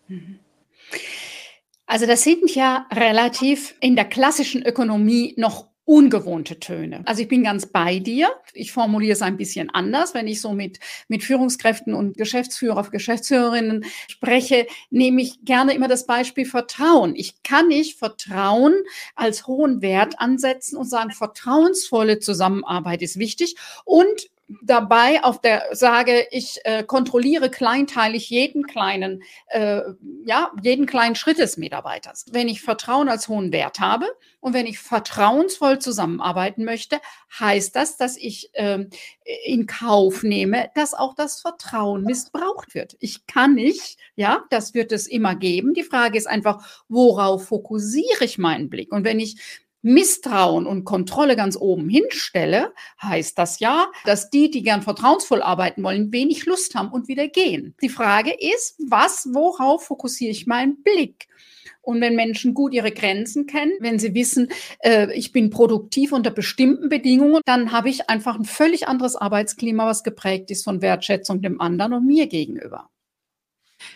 Mhm. 0.08 0.38
Also 1.86 2.06
das 2.06 2.22
sind 2.22 2.54
ja 2.54 2.86
relativ 2.90 3.74
in 3.80 3.96
der 3.96 4.06
klassischen 4.06 4.64
Ökonomie 4.64 5.34
noch 5.36 5.66
ungewohnte 5.84 6.60
Töne. 6.60 7.02
Also 7.06 7.22
ich 7.22 7.28
bin 7.28 7.42
ganz 7.42 7.66
bei 7.66 7.98
dir. 7.98 8.30
Ich 8.54 8.72
formuliere 8.72 9.14
es 9.14 9.22
ein 9.22 9.36
bisschen 9.36 9.70
anders. 9.70 10.14
Wenn 10.14 10.28
ich 10.28 10.40
so 10.40 10.52
mit, 10.52 10.78
mit 11.08 11.24
Führungskräften 11.24 11.94
und 11.94 12.16
Geschäftsführer, 12.16 12.88
Geschäftsführerinnen 12.90 13.84
spreche, 14.08 14.66
nehme 14.90 15.22
ich 15.22 15.44
gerne 15.44 15.74
immer 15.74 15.88
das 15.88 16.06
Beispiel 16.06 16.44
Vertrauen. 16.44 17.16
Ich 17.16 17.42
kann 17.42 17.68
nicht 17.68 17.98
Vertrauen 17.98 18.74
als 19.16 19.46
hohen 19.46 19.82
Wert 19.82 20.20
ansetzen 20.20 20.76
und 20.76 20.88
sagen, 20.88 21.10
vertrauensvolle 21.10 22.20
Zusammenarbeit 22.20 23.02
ist 23.02 23.18
wichtig 23.18 23.56
und 23.84 24.30
dabei 24.62 25.22
auf 25.24 25.40
der 25.40 25.68
sage, 25.72 26.26
ich 26.30 26.60
äh, 26.64 26.82
kontrolliere 26.82 27.50
kleinteilig 27.50 28.28
jeden 28.30 28.66
kleinen, 28.66 29.22
äh, 29.46 29.80
ja, 30.24 30.50
jeden 30.62 30.86
kleinen 30.86 31.14
Schritt 31.14 31.38
des 31.38 31.56
Mitarbeiters. 31.56 32.26
Wenn 32.32 32.48
ich 32.48 32.62
Vertrauen 32.62 33.08
als 33.08 33.28
hohen 33.28 33.52
Wert 33.52 33.80
habe 33.80 34.06
und 34.40 34.54
wenn 34.54 34.66
ich 34.66 34.78
vertrauensvoll 34.78 35.78
zusammenarbeiten 35.78 36.64
möchte, 36.64 37.00
heißt 37.38 37.74
das, 37.76 37.96
dass 37.96 38.16
ich 38.16 38.50
äh, 38.54 38.86
in 39.44 39.66
Kauf 39.66 40.22
nehme, 40.22 40.70
dass 40.74 40.94
auch 40.94 41.14
das 41.14 41.40
Vertrauen 41.40 42.02
missbraucht 42.04 42.74
wird. 42.74 42.96
Ich 43.00 43.26
kann 43.26 43.54
nicht, 43.54 43.98
ja, 44.16 44.44
das 44.50 44.74
wird 44.74 44.92
es 44.92 45.06
immer 45.06 45.34
geben. 45.34 45.74
Die 45.74 45.84
Frage 45.84 46.18
ist 46.18 46.26
einfach, 46.26 46.84
worauf 46.88 47.46
fokussiere 47.46 48.24
ich 48.24 48.38
meinen 48.38 48.68
Blick? 48.68 48.92
Und 48.92 49.04
wenn 49.04 49.20
ich 49.20 49.36
Misstrauen 49.82 50.66
und 50.66 50.84
Kontrolle 50.84 51.36
ganz 51.36 51.56
oben 51.56 51.88
hinstelle, 51.88 52.72
heißt 53.02 53.36
das 53.38 53.58
ja, 53.60 53.90
dass 54.04 54.30
die, 54.30 54.50
die 54.50 54.62
gern 54.62 54.82
vertrauensvoll 54.82 55.42
arbeiten 55.42 55.82
wollen, 55.82 56.12
wenig 56.12 56.46
Lust 56.46 56.74
haben 56.74 56.90
und 56.90 57.08
wieder 57.08 57.28
gehen. 57.28 57.74
Die 57.82 57.88
Frage 57.88 58.32
ist, 58.32 58.76
was, 58.88 59.28
worauf 59.32 59.86
fokussiere 59.86 60.30
ich 60.30 60.46
meinen 60.46 60.82
Blick? 60.82 61.26
Und 61.80 62.00
wenn 62.00 62.14
Menschen 62.14 62.54
gut 62.54 62.72
ihre 62.72 62.92
Grenzen 62.92 63.46
kennen, 63.46 63.72
wenn 63.80 63.98
sie 63.98 64.14
wissen, 64.14 64.48
äh, 64.78 65.12
ich 65.14 65.32
bin 65.32 65.50
produktiv 65.50 66.12
unter 66.12 66.30
bestimmten 66.30 66.88
Bedingungen, 66.88 67.42
dann 67.44 67.72
habe 67.72 67.88
ich 67.88 68.08
einfach 68.08 68.38
ein 68.38 68.44
völlig 68.44 68.86
anderes 68.86 69.16
Arbeitsklima, 69.16 69.84
was 69.86 70.04
geprägt 70.04 70.52
ist 70.52 70.62
von 70.62 70.80
Wertschätzung 70.80 71.42
dem 71.42 71.60
anderen 71.60 71.94
und 71.94 72.06
mir 72.06 72.28
gegenüber. 72.28 72.88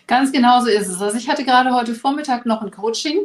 Ganz 0.05 0.33
genau 0.33 0.59
so 0.59 0.67
ist 0.67 0.89
es. 0.89 1.01
Also 1.01 1.17
ich 1.17 1.29
hatte 1.29 1.45
gerade 1.45 1.73
heute 1.73 1.95
Vormittag 1.95 2.45
noch 2.45 2.61
ein 2.61 2.71
Coaching 2.71 3.19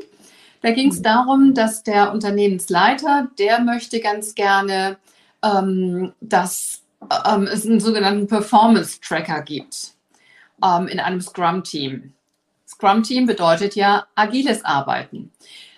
da 0.62 0.70
ging 0.70 0.90
es 0.90 0.98
mhm. 0.98 1.02
darum, 1.02 1.54
dass 1.54 1.82
der 1.82 2.12
Unternehmensleiter, 2.12 3.28
der 3.38 3.60
möchte 3.60 4.00
ganz 4.00 4.34
gerne, 4.34 4.96
ähm, 5.44 6.12
dass 6.20 6.82
ähm, 7.26 7.44
es 7.44 7.66
einen 7.66 7.80
sogenannten 7.80 8.28
Performance-Tracker 8.28 9.42
gibt 9.42 9.94
ähm, 10.64 10.86
in 10.86 11.00
einem 11.00 11.20
Scrum-Team. 11.20 12.12
Scrum-Team 12.68 13.26
bedeutet 13.26 13.74
ja 13.74 14.06
agiles 14.14 14.64
Arbeiten. 14.64 15.32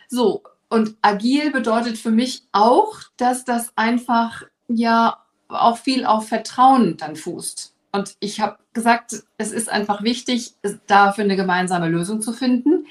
So, 0.08 0.42
und 0.68 0.96
agil 1.02 1.50
bedeutet 1.50 1.98
für 1.98 2.10
mich 2.10 2.42
auch, 2.52 2.98
dass 3.16 3.44
das 3.44 3.72
einfach 3.76 4.42
ja 4.68 5.18
auch 5.48 5.78
viel 5.78 6.04
auf 6.04 6.28
Vertrauen 6.28 6.96
dann 6.96 7.16
fußt. 7.16 7.74
Und 7.92 8.16
ich 8.18 8.40
habe 8.40 8.58
gesagt, 8.72 9.22
es 9.38 9.52
ist 9.52 9.68
einfach 9.68 10.02
wichtig, 10.02 10.54
dafür 10.86 11.24
eine 11.24 11.36
gemeinsame 11.36 11.88
Lösung 11.88 12.20
zu 12.20 12.32
finden 12.32 12.86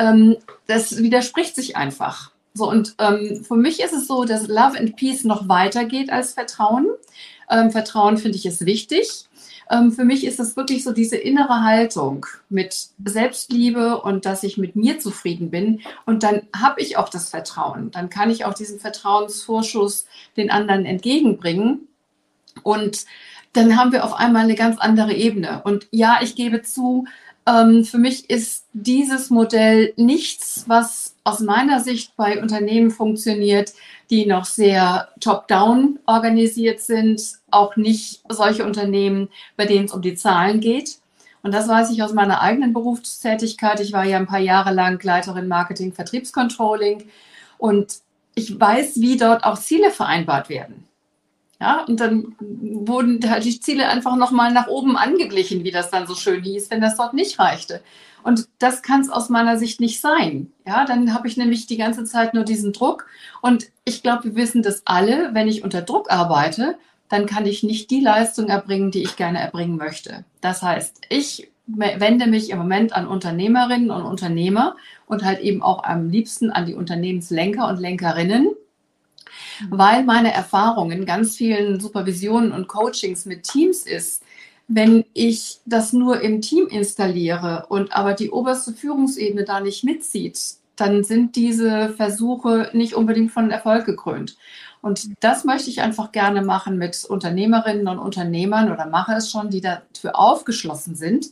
ähm, 0.00 0.36
das 0.66 0.96
widerspricht 0.96 1.54
sich 1.54 1.76
einfach. 1.76 2.32
So, 2.54 2.68
und 2.68 2.96
ähm, 2.98 3.44
für 3.44 3.56
mich 3.56 3.80
ist 3.80 3.92
es 3.92 4.08
so, 4.08 4.24
dass 4.24 4.48
Love 4.48 4.76
and 4.78 4.96
Peace 4.96 5.24
noch 5.24 5.48
weiter 5.48 5.84
geht 5.84 6.10
als 6.10 6.32
Vertrauen. 6.32 6.86
Ähm, 7.48 7.70
Vertrauen 7.70 8.16
finde 8.16 8.36
ich 8.38 8.46
ist 8.46 8.66
wichtig. 8.66 9.28
Ähm, 9.70 9.92
für 9.92 10.04
mich 10.04 10.26
ist 10.26 10.40
es 10.40 10.56
wirklich 10.56 10.82
so 10.82 10.92
diese 10.92 11.16
innere 11.16 11.62
Haltung 11.62 12.26
mit 12.48 12.88
Selbstliebe 13.04 14.00
und 14.00 14.24
dass 14.24 14.42
ich 14.42 14.58
mit 14.58 14.74
mir 14.74 14.98
zufrieden 14.98 15.50
bin. 15.50 15.80
Und 16.06 16.24
dann 16.24 16.42
habe 16.56 16.80
ich 16.80 16.96
auch 16.96 17.08
das 17.08 17.28
Vertrauen. 17.28 17.90
Dann 17.92 18.10
kann 18.10 18.30
ich 18.30 18.44
auch 18.44 18.54
diesen 18.54 18.80
Vertrauensvorschuss 18.80 20.06
den 20.36 20.50
anderen 20.50 20.86
entgegenbringen. 20.86 21.86
Und 22.64 23.04
dann 23.52 23.76
haben 23.76 23.92
wir 23.92 24.04
auf 24.04 24.14
einmal 24.14 24.44
eine 24.44 24.54
ganz 24.54 24.78
andere 24.78 25.12
Ebene. 25.12 25.62
Und 25.64 25.86
ja, 25.92 26.18
ich 26.22 26.34
gebe 26.34 26.62
zu, 26.62 27.06
Ähm, 27.46 27.84
für 27.84 27.98
mich 27.98 28.28
ist 28.28 28.66
dieses 28.72 29.30
Modell 29.30 29.92
nichts, 29.96 30.64
was 30.66 31.14
aus 31.24 31.40
meiner 31.40 31.80
Sicht 31.80 32.14
bei 32.16 32.40
Unternehmen 32.40 32.90
funktioniert, 32.90 33.72
die 34.10 34.26
noch 34.26 34.44
sehr 34.44 35.08
top-down 35.20 35.98
organisiert 36.06 36.80
sind, 36.80 37.22
auch 37.50 37.76
nicht 37.76 38.22
solche 38.28 38.64
Unternehmen, 38.64 39.28
bei 39.56 39.66
denen 39.66 39.86
es 39.86 39.92
um 39.92 40.02
die 40.02 40.14
Zahlen 40.14 40.60
geht. 40.60 40.98
Und 41.42 41.52
das 41.52 41.68
weiß 41.68 41.90
ich 41.90 42.02
aus 42.02 42.12
meiner 42.12 42.42
eigenen 42.42 42.72
Berufstätigkeit. 42.72 43.80
Ich 43.80 43.92
war 43.92 44.04
ja 44.04 44.18
ein 44.18 44.26
paar 44.26 44.40
Jahre 44.40 44.74
lang 44.74 45.02
Leiterin 45.02 45.48
Marketing 45.48 45.92
Vertriebscontrolling 45.92 47.04
und 47.56 48.00
ich 48.34 48.58
weiß, 48.58 49.00
wie 49.00 49.16
dort 49.16 49.44
auch 49.44 49.58
Ziele 49.58 49.90
vereinbart 49.90 50.48
werden. 50.48 50.86
Ja, 51.60 51.84
und 51.84 52.00
dann 52.00 52.34
wurden 52.40 53.20
halt 53.28 53.44
die 53.44 53.60
Ziele 53.60 53.88
einfach 53.88 54.16
nochmal 54.16 54.50
nach 54.50 54.68
oben 54.68 54.96
angeglichen, 54.96 55.62
wie 55.62 55.70
das 55.70 55.90
dann 55.90 56.06
so 56.06 56.14
schön 56.14 56.42
hieß, 56.42 56.70
wenn 56.70 56.80
das 56.80 56.96
dort 56.96 57.12
nicht 57.12 57.38
reichte. 57.38 57.82
Und 58.22 58.48
das 58.58 58.82
kann 58.82 59.02
es 59.02 59.10
aus 59.10 59.28
meiner 59.28 59.58
Sicht 59.58 59.78
nicht 59.78 60.00
sein. 60.00 60.50
Ja, 60.66 60.86
dann 60.86 61.12
habe 61.12 61.28
ich 61.28 61.36
nämlich 61.36 61.66
die 61.66 61.76
ganze 61.76 62.04
Zeit 62.04 62.32
nur 62.32 62.44
diesen 62.44 62.72
Druck. 62.72 63.06
Und 63.42 63.66
ich 63.84 64.02
glaube, 64.02 64.24
wir 64.24 64.36
wissen 64.36 64.62
das 64.62 64.82
alle, 64.86 65.34
wenn 65.34 65.48
ich 65.48 65.62
unter 65.62 65.82
Druck 65.82 66.10
arbeite, 66.10 66.76
dann 67.10 67.26
kann 67.26 67.44
ich 67.44 67.62
nicht 67.62 67.90
die 67.90 68.00
Leistung 68.00 68.48
erbringen, 68.48 68.90
die 68.90 69.02
ich 69.02 69.16
gerne 69.16 69.40
erbringen 69.40 69.76
möchte. 69.76 70.24
Das 70.40 70.62
heißt, 70.62 71.02
ich 71.10 71.50
wende 71.66 72.26
mich 72.26 72.50
im 72.50 72.58
Moment 72.58 72.94
an 72.94 73.06
Unternehmerinnen 73.06 73.90
und 73.90 74.02
Unternehmer 74.02 74.76
und 75.06 75.24
halt 75.24 75.40
eben 75.40 75.62
auch 75.62 75.84
am 75.84 76.08
liebsten 76.08 76.50
an 76.50 76.66
die 76.66 76.74
Unternehmenslenker 76.74 77.68
und 77.68 77.78
Lenkerinnen, 77.78 78.50
weil 79.68 80.04
meine 80.04 80.32
Erfahrung 80.32 80.90
in 80.90 81.04
ganz 81.04 81.36
vielen 81.36 81.80
Supervisionen 81.80 82.52
und 82.52 82.68
Coachings 82.68 83.26
mit 83.26 83.42
Teams 83.42 83.82
ist, 83.84 84.22
wenn 84.68 85.04
ich 85.14 85.58
das 85.66 85.92
nur 85.92 86.20
im 86.20 86.40
Team 86.40 86.68
installiere 86.68 87.66
und 87.68 87.92
aber 87.92 88.14
die 88.14 88.30
oberste 88.30 88.72
Führungsebene 88.72 89.44
da 89.44 89.60
nicht 89.60 89.82
mitzieht, 89.82 90.38
dann 90.76 91.04
sind 91.04 91.36
diese 91.36 91.90
Versuche 91.90 92.70
nicht 92.72 92.94
unbedingt 92.94 93.32
von 93.32 93.50
Erfolg 93.50 93.84
gekrönt. 93.84 94.36
Und 94.80 95.10
das 95.20 95.44
möchte 95.44 95.68
ich 95.68 95.82
einfach 95.82 96.12
gerne 96.12 96.42
machen 96.42 96.78
mit 96.78 97.04
Unternehmerinnen 97.04 97.86
und 97.88 97.98
Unternehmern 97.98 98.72
oder 98.72 98.86
mache 98.86 99.12
es 99.12 99.30
schon, 99.30 99.50
die 99.50 99.60
dafür 99.60 100.18
aufgeschlossen 100.18 100.94
sind, 100.94 101.26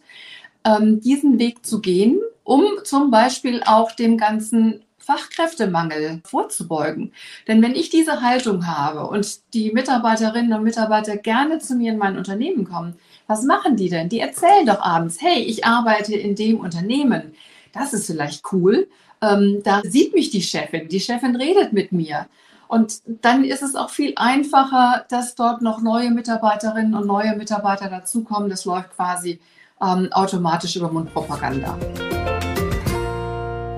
ähm, 0.64 1.00
diesen 1.00 1.38
Weg 1.38 1.64
zu 1.64 1.80
gehen, 1.80 2.20
um 2.44 2.64
zum 2.84 3.10
Beispiel 3.10 3.62
auch 3.64 3.92
dem 3.92 4.18
ganzen 4.18 4.82
Fachkräftemangel 5.08 6.20
vorzubeugen. 6.24 7.12
Denn 7.46 7.62
wenn 7.62 7.74
ich 7.74 7.88
diese 7.88 8.20
Haltung 8.20 8.66
habe 8.66 9.06
und 9.06 9.54
die 9.54 9.72
Mitarbeiterinnen 9.72 10.52
und 10.52 10.64
Mitarbeiter 10.64 11.16
gerne 11.16 11.58
zu 11.60 11.76
mir 11.76 11.92
in 11.92 11.98
mein 11.98 12.18
Unternehmen 12.18 12.64
kommen, 12.64 12.94
was 13.26 13.42
machen 13.42 13.76
die 13.76 13.88
denn? 13.88 14.10
Die 14.10 14.20
erzählen 14.20 14.66
doch 14.66 14.82
abends, 14.82 15.16
hey, 15.22 15.40
ich 15.40 15.64
arbeite 15.64 16.14
in 16.14 16.34
dem 16.34 16.60
Unternehmen. 16.60 17.34
Das 17.72 17.94
ist 17.94 18.06
vielleicht 18.06 18.42
cool. 18.52 18.86
Ähm, 19.22 19.62
da 19.64 19.80
sieht 19.82 20.12
mich 20.12 20.28
die 20.28 20.42
Chefin. 20.42 20.88
Die 20.88 21.00
Chefin 21.00 21.36
redet 21.36 21.72
mit 21.72 21.90
mir. 21.90 22.26
Und 22.68 23.00
dann 23.22 23.44
ist 23.44 23.62
es 23.62 23.76
auch 23.76 23.88
viel 23.88 24.12
einfacher, 24.16 25.06
dass 25.08 25.34
dort 25.34 25.62
noch 25.62 25.80
neue 25.80 26.10
Mitarbeiterinnen 26.10 26.94
und 26.94 27.06
neue 27.06 27.34
Mitarbeiter 27.34 27.88
dazukommen. 27.88 28.50
Das 28.50 28.66
läuft 28.66 28.94
quasi 28.94 29.40
ähm, 29.80 30.12
automatisch 30.12 30.76
über 30.76 30.92
Mundpropaganda. 30.92 31.78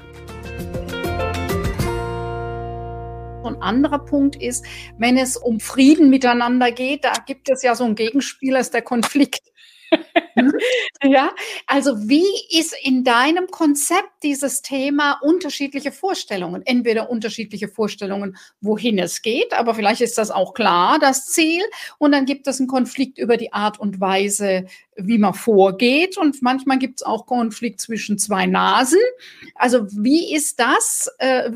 Ein 3.44 3.62
anderer 3.62 4.00
Punkt 4.00 4.42
ist, 4.42 4.66
wenn 4.98 5.18
es 5.18 5.36
um 5.36 5.60
Frieden 5.60 6.10
miteinander 6.10 6.72
geht, 6.72 7.04
da 7.04 7.12
gibt 7.26 7.50
es 7.50 7.64
ja 7.64 7.76
so 7.76 7.84
einen 7.84 7.96
Gegenspieler, 7.96 8.60
ist 8.60 8.74
der 8.74 8.84
Konflikt. 8.84 9.42
Ja, 11.04 11.32
also 11.66 12.10
wie 12.10 12.26
ist 12.50 12.76
in 12.84 13.04
deinem 13.04 13.48
Konzept 13.48 14.24
dieses 14.24 14.62
Thema 14.62 15.20
unterschiedliche 15.22 15.92
Vorstellungen? 15.92 16.62
Entweder 16.66 17.10
unterschiedliche 17.10 17.68
Vorstellungen, 17.70 18.38
wohin 18.62 19.00
es 19.00 19.22
geht, 19.22 19.54
aber 19.54 19.76
vielleicht 19.76 20.02
ist 20.02 20.18
das 20.18 20.32
auch 20.32 20.54
klar, 20.54 21.00
das 21.00 21.28
Ziel. 21.28 21.62
Und 21.98 22.12
dann 22.12 22.26
gibt 22.26 22.48
es 22.48 22.60
einen 22.60 22.68
Konflikt 22.68 23.18
über 23.18 23.38
die 23.38 23.54
Art 23.54 23.80
und 23.80 24.00
Weise, 24.02 24.66
wie 24.98 25.18
man 25.18 25.34
vorgeht. 25.34 26.18
Und 26.18 26.42
manchmal 26.42 26.80
gibt 26.80 27.00
es 27.00 27.06
auch 27.06 27.26
Konflikt 27.26 27.80
zwischen 27.80 28.18
zwei 28.18 28.46
Nasen. 28.46 29.00
Also 29.56 29.88
wie 29.92 30.34
ist 30.34 30.60
das? 30.60 31.10
Äh, 31.20 31.50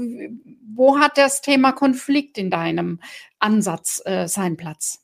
wo 0.73 0.99
hat 0.99 1.17
das 1.17 1.41
Thema 1.41 1.73
Konflikt 1.73 2.37
in 2.37 2.49
deinem 2.49 2.99
Ansatz 3.39 4.01
äh, 4.05 4.27
seinen 4.27 4.57
Platz? 4.57 5.02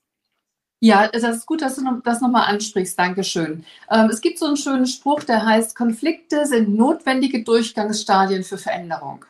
Ja, 0.81 1.09
das 1.09 1.24
ist 1.24 1.45
gut, 1.45 1.62
dass 1.62 1.75
du 1.75 2.01
das 2.03 2.21
nochmal 2.21 2.48
ansprichst. 2.48 2.98
Dankeschön. 2.98 3.65
Ähm, 3.91 4.09
es 4.09 4.21
gibt 4.21 4.39
so 4.39 4.45
einen 4.45 4.55
schönen 4.55 4.88
Spruch, 4.88 5.24
der 5.24 5.45
heißt, 5.45 5.75
Konflikte 5.75 6.45
sind 6.45 6.74
notwendige 6.75 7.43
Durchgangsstadien 7.43 8.43
für 8.43 8.57
Veränderung. 8.57 9.25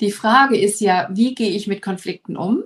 Die 0.00 0.10
Frage 0.10 0.58
ist 0.58 0.80
ja, 0.80 1.08
wie 1.10 1.34
gehe 1.34 1.50
ich 1.50 1.66
mit 1.66 1.82
Konflikten 1.82 2.36
um? 2.36 2.64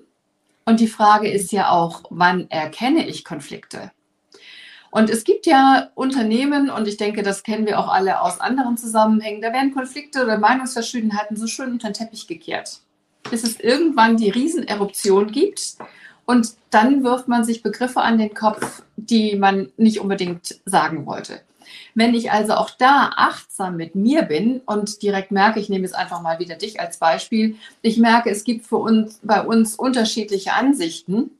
Und 0.64 0.80
die 0.80 0.86
Frage 0.86 1.28
ist 1.28 1.50
ja 1.50 1.70
auch, 1.70 2.04
wann 2.10 2.48
erkenne 2.50 3.06
ich 3.08 3.24
Konflikte? 3.24 3.90
Und 4.90 5.10
es 5.10 5.24
gibt 5.24 5.46
ja 5.46 5.90
Unternehmen, 5.94 6.70
und 6.70 6.86
ich 6.88 6.96
denke, 6.98 7.22
das 7.22 7.42
kennen 7.42 7.66
wir 7.66 7.78
auch 7.78 7.88
alle 7.88 8.22
aus 8.22 8.40
anderen 8.40 8.76
Zusammenhängen, 8.76 9.42
da 9.42 9.52
werden 9.52 9.74
Konflikte 9.74 10.22
oder 10.22 10.38
Meinungsverschiedenheiten 10.38 11.36
so 11.36 11.46
schön 11.46 11.72
unter 11.72 11.88
den 11.88 11.94
Teppich 11.94 12.26
gekehrt, 12.26 12.80
bis 13.30 13.44
es 13.44 13.60
irgendwann 13.60 14.16
die 14.16 14.30
Rieseneruption 14.30 15.30
gibt 15.30 15.76
und 16.28 16.56
dann 16.68 17.04
wirft 17.04 17.26
man 17.26 17.42
sich 17.42 17.62
Begriffe 17.62 18.02
an 18.02 18.18
den 18.18 18.35
Kopf, 18.35 18.82
die 18.97 19.35
man 19.37 19.73
nicht 19.78 19.99
unbedingt 19.99 20.61
sagen 20.66 21.06
wollte. 21.06 21.40
Wenn 21.94 22.12
ich 22.12 22.30
also 22.30 22.52
auch 22.52 22.68
da 22.68 23.12
achtsam 23.16 23.76
mit 23.76 23.94
mir 23.94 24.25
bin 24.25 24.61
und 24.66 25.02
direkt 25.02 25.30
merke, 25.30 25.58
ich 25.58 25.70
nehme 25.70 25.85
jetzt 25.85 25.94
einfach 25.94 26.20
mal 26.20 26.38
wieder 26.38 26.56
dich 26.56 26.80
als 26.80 26.99
Beispiel, 26.99 27.56
ich 27.80 27.97
merke, 27.97 28.28
es 28.28 28.44
gibt 28.44 28.66
für 28.66 28.76
uns, 28.76 29.20
bei 29.23 29.40
uns 29.40 29.75
unterschiedliche 29.75 30.52
Ansichten, 30.52 31.30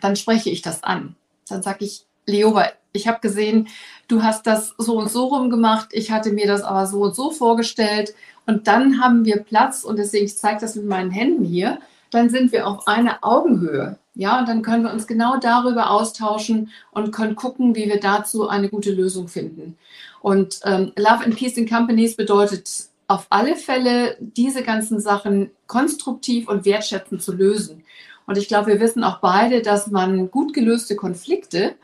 dann 0.00 0.16
spreche 0.16 0.50
ich 0.50 0.62
das 0.62 0.82
an. 0.82 1.14
Dann 1.48 1.62
sage 1.62 1.84
ich, 1.84 2.04
Leoba, 2.26 2.72
ich 2.92 3.06
habe 3.06 3.20
gesehen, 3.20 3.68
du 4.08 4.24
hast 4.24 4.48
das 4.48 4.74
so 4.78 4.98
und 4.98 5.12
so 5.12 5.26
rumgemacht, 5.26 5.90
ich 5.92 6.10
hatte 6.10 6.32
mir 6.32 6.48
das 6.48 6.62
aber 6.62 6.88
so 6.88 7.02
und 7.02 7.14
so 7.14 7.30
vorgestellt 7.30 8.16
und 8.46 8.66
dann 8.66 9.00
haben 9.00 9.24
wir 9.24 9.44
Platz 9.44 9.84
und 9.84 9.96
deswegen, 9.96 10.26
ich 10.26 10.36
zeige 10.36 10.60
das 10.60 10.74
mit 10.74 10.86
meinen 10.86 11.12
Händen 11.12 11.44
hier, 11.44 11.78
dann 12.10 12.30
sind 12.30 12.50
wir 12.50 12.66
auf 12.66 12.88
einer 12.88 13.18
Augenhöhe. 13.22 13.96
Ja, 14.18 14.40
und 14.40 14.48
dann 14.48 14.62
können 14.62 14.82
wir 14.82 14.92
uns 14.92 15.06
genau 15.06 15.36
darüber 15.38 15.90
austauschen 15.90 16.72
und 16.90 17.12
können 17.12 17.36
gucken, 17.36 17.76
wie 17.76 17.86
wir 17.86 18.00
dazu 18.00 18.48
eine 18.48 18.68
gute 18.68 18.90
Lösung 18.90 19.28
finden. 19.28 19.78
Und 20.20 20.58
ähm, 20.64 20.90
Love 20.96 21.24
and 21.24 21.36
Peace 21.36 21.56
in 21.56 21.68
Companies 21.68 22.16
bedeutet 22.16 22.88
auf 23.06 23.28
alle 23.30 23.54
Fälle, 23.54 24.16
diese 24.18 24.64
ganzen 24.64 24.98
Sachen 24.98 25.52
konstruktiv 25.68 26.48
und 26.48 26.64
wertschätzend 26.64 27.22
zu 27.22 27.32
lösen. 27.32 27.84
Und 28.26 28.36
ich 28.36 28.48
glaube, 28.48 28.66
wir 28.72 28.80
wissen 28.80 29.04
auch 29.04 29.20
beide, 29.20 29.62
dass 29.62 29.86
man 29.86 30.32
gut 30.32 30.52
gelöste 30.52 30.96
Konflikte, 30.96 31.76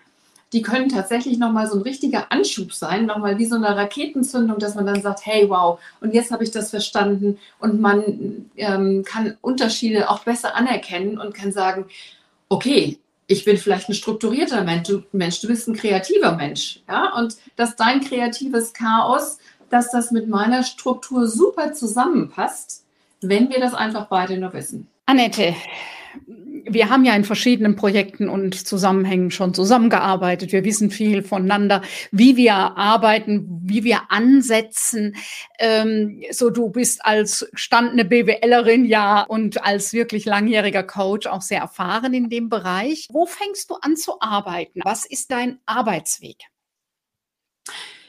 die 0.53 0.63
können 0.63 0.89
tatsächlich 0.89 1.39
nochmal 1.39 1.69
so 1.69 1.77
ein 1.77 1.83
richtiger 1.83 2.33
Anschub 2.33 2.73
sein, 2.73 3.07
nochmal 3.07 3.39
wie 3.39 3.47
so 3.47 3.55
eine 3.55 3.77
Raketenzündung, 3.77 4.59
dass 4.59 4.75
man 4.75 4.87
dann 4.87 5.03
sagt, 5.03 5.25
hey, 5.25 5.49
wow, 5.49 5.79
und 6.01 6.15
jetzt 6.15 6.33
habe 6.33 6.43
ich 6.43 6.51
das 6.51 6.71
verstanden 6.71 7.39
und 7.61 7.81
man 7.81 8.51
ähm, 8.57 9.05
kann 9.05 9.37
Unterschiede 9.41 10.11
auch 10.11 10.25
besser 10.25 10.57
anerkennen 10.57 11.19
und 11.19 11.33
kann 11.33 11.53
sagen, 11.53 11.87
okay, 12.49 12.99
ich 13.27 13.45
bin 13.45 13.57
vielleicht 13.57 13.89
ein 13.89 13.95
strukturierter 13.95 14.65
Mensch 14.65 14.89
du, 14.89 15.03
Mensch, 15.13 15.41
du 15.41 15.49
bist 15.49 15.69
ein 15.69 15.75
kreativer 15.75 16.37
Mensch. 16.37 16.81
Ja? 16.89 17.17
Und 17.17 17.37
dass 17.57 17.77
dein 17.77 18.01
kreatives 18.01 18.73
Chaos, 18.73 19.39
dass 19.71 19.91
das 19.91 20.11
mit 20.11 20.29
meiner 20.29 20.63
Struktur 20.63 21.27
super 21.27 21.73
zusammenpasst, 21.73 22.85
wenn 23.21 23.49
wir 23.49 23.61
das 23.61 23.75
einfach 23.75 24.07
beide 24.09 24.37
nur 24.37 24.53
wissen. 24.53 24.89
Annette, 25.07 25.55
wir 26.67 26.91
haben 26.91 27.05
ja 27.05 27.15
in 27.15 27.25
verschiedenen 27.25 27.77
Projekten 27.77 28.29
und 28.29 28.67
Zusammenhängen 28.67 29.31
schon 29.31 29.55
zusammengearbeitet. 29.55 30.53
Wir 30.53 30.65
wissen 30.65 30.91
viel 30.91 31.23
voneinander, 31.23 31.83
wie 32.11 32.37
wir 32.37 32.55
arbeiten, 32.55 33.61
wie 33.65 33.85
wir 33.85 34.03
ansetzen. 34.11 35.17
Ähm, 35.59 36.23
so, 36.31 36.51
du 36.51 36.71
bist 36.71 37.05
als 37.05 37.49
standene 37.55 38.05
BWLerin 38.05 38.85
ja 38.85 39.23
und 39.23 39.65
als 39.65 39.93
wirklich 39.93 40.25
langjähriger 40.25 40.83
Coach 40.83 41.27
auch 41.27 41.43
sehr 41.43 41.61
erfahren 41.61 42.15
in 42.15 42.29
dem 42.29 42.49
Bereich. 42.49 43.09
Wo 43.11 43.27
fängst 43.27 43.71
du 43.71 43.75
an 43.75 43.97
zu 43.97 44.21
arbeiten? 44.21 44.81
Was 44.85 45.07
ist 45.07 45.31
dein 45.31 45.59
Arbeitsweg? 45.67 46.37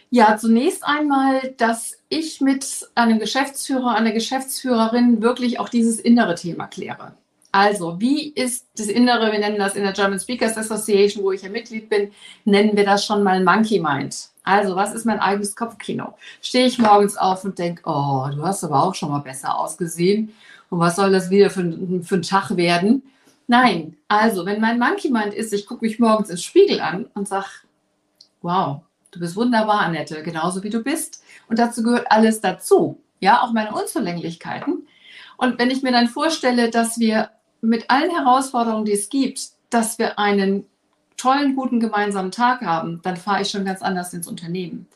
Ja, 0.10 0.38
zunächst 0.38 0.86
einmal, 0.86 1.54
dass 1.58 2.00
ich 2.10 2.40
mit 2.40 2.90
einem 2.96 3.20
Geschäftsführer, 3.20 3.96
einer 3.96 4.12
Geschäftsführerin 4.12 5.22
wirklich 5.22 5.60
auch 5.60 5.68
dieses 5.68 6.00
innere 6.00 6.36
Thema 6.36 6.68
kläre. 6.68 7.18
Also, 7.56 8.02
wie 8.02 8.34
ist 8.34 8.68
das 8.76 8.88
Innere, 8.88 9.32
wir 9.32 9.40
nennen 9.40 9.58
das 9.58 9.76
in 9.76 9.84
der 9.84 9.94
German 9.94 10.20
Speakers 10.20 10.58
Association, 10.58 11.24
wo 11.24 11.32
ich 11.32 11.42
ja 11.42 11.48
Mitglied 11.48 11.88
bin, 11.88 12.12
nennen 12.44 12.76
wir 12.76 12.84
das 12.84 13.06
schon 13.06 13.24
mal 13.24 13.42
Monkey 13.42 13.80
Mind. 13.80 14.28
Also, 14.44 14.76
was 14.76 14.94
ist 14.94 15.06
mein 15.06 15.22
eigenes 15.22 15.56
Kopfkino? 15.56 16.18
Stehe 16.42 16.68
ich 16.68 16.78
morgens 16.80 17.16
auf 17.16 17.46
und 17.46 17.58
denke, 17.58 17.82
oh, 17.86 18.28
du 18.30 18.44
hast 18.44 18.66
aber 18.66 18.84
auch 18.84 18.94
schon 18.94 19.10
mal 19.10 19.20
besser 19.20 19.58
ausgesehen. 19.58 20.36
Und 20.70 20.80
was 20.80 20.98
soll 20.98 21.14
das 21.14 21.30
wieder 21.30 21.50
für, 21.50 21.64
für 22.04 22.16
ein 22.16 22.24
Tag 22.24 22.58
werden? 22.58 23.04
Nein, 23.48 23.96
also, 24.10 24.46
wenn 24.46 24.60
mein 24.60 24.78
Monkey 24.78 25.10
Mind 25.10 25.34
ist, 25.34 25.54
ich 25.54 25.66
gucke 25.66 25.86
mich 25.86 25.98
morgens 25.98 26.30
ins 26.30 26.44
Spiegel 26.44 26.82
an 26.82 27.06
und 27.14 27.26
sage, 27.26 27.48
wow, 28.42 28.82
du 29.12 29.20
bist 29.22 29.38
wunderbar, 29.38 29.80
Annette, 29.80 30.24
genauso 30.24 30.62
wie 30.62 30.70
du 30.70 30.84
bist. 30.84 31.24
Und 31.48 31.58
dazu 31.58 31.84
gehört 31.84 32.12
alles 32.12 32.42
dazu. 32.42 33.02
Ja, 33.22 33.44
auch 33.44 33.54
meine 33.54 33.74
Unzulänglichkeiten. 33.74 34.86
Und 35.38 35.58
wenn 35.58 35.72
ich 35.72 35.84
mir 35.84 35.94
dann 35.94 36.08
vorstelle, 36.08 36.70
dass 36.70 37.00
wir 37.00 37.30
mit 37.66 37.90
allen 37.90 38.12
Herausforderungen, 38.12 38.86
die 38.86 38.94
es 38.94 39.10
gibt, 39.10 39.50
dass 39.70 40.00
wir 40.00 40.20
einen 40.20 40.66
tollen, 41.18 41.56
guten 41.56 41.80
gemeinsamen 41.80 42.32
Tag 42.32 42.62
haben, 42.62 43.00
dann 43.04 43.18
fahre 43.18 43.42
ich 43.42 43.50
schon 43.50 43.66
ganz 43.66 43.82
anders 43.82 44.14
ins 44.14 44.28
Unternehmen. 44.28 44.88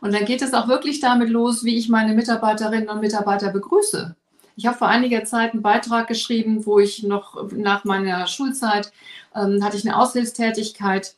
Und 0.00 0.14
dann 0.14 0.24
geht 0.24 0.42
es 0.42 0.54
auch 0.54 0.68
wirklich 0.68 1.00
damit 1.00 1.28
los, 1.28 1.64
wie 1.64 1.76
ich 1.76 1.88
meine 1.88 2.14
Mitarbeiterinnen 2.14 2.88
und 2.88 3.00
Mitarbeiter 3.00 3.50
begrüße. 3.50 4.14
Ich 4.56 4.66
habe 4.66 4.78
vor 4.78 4.88
einiger 4.88 5.24
Zeit 5.24 5.52
einen 5.52 5.62
Beitrag 5.62 6.08
geschrieben, 6.08 6.64
wo 6.64 6.78
ich 6.78 7.02
noch 7.02 7.50
nach 7.52 7.84
meiner 7.84 8.26
Schulzeit 8.26 8.90
ähm, 9.34 9.62
hatte 9.62 9.76
ich 9.76 9.86
eine 9.86 9.98
Aushilfstätigkeit, 9.98 11.14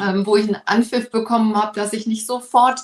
ähm, 0.00 0.26
wo 0.26 0.36
ich 0.36 0.46
einen 0.46 0.60
Anpfiff 0.66 1.10
bekommen 1.10 1.56
habe, 1.56 1.78
dass 1.78 1.92
ich 1.92 2.08
nicht 2.08 2.26
sofort 2.26 2.80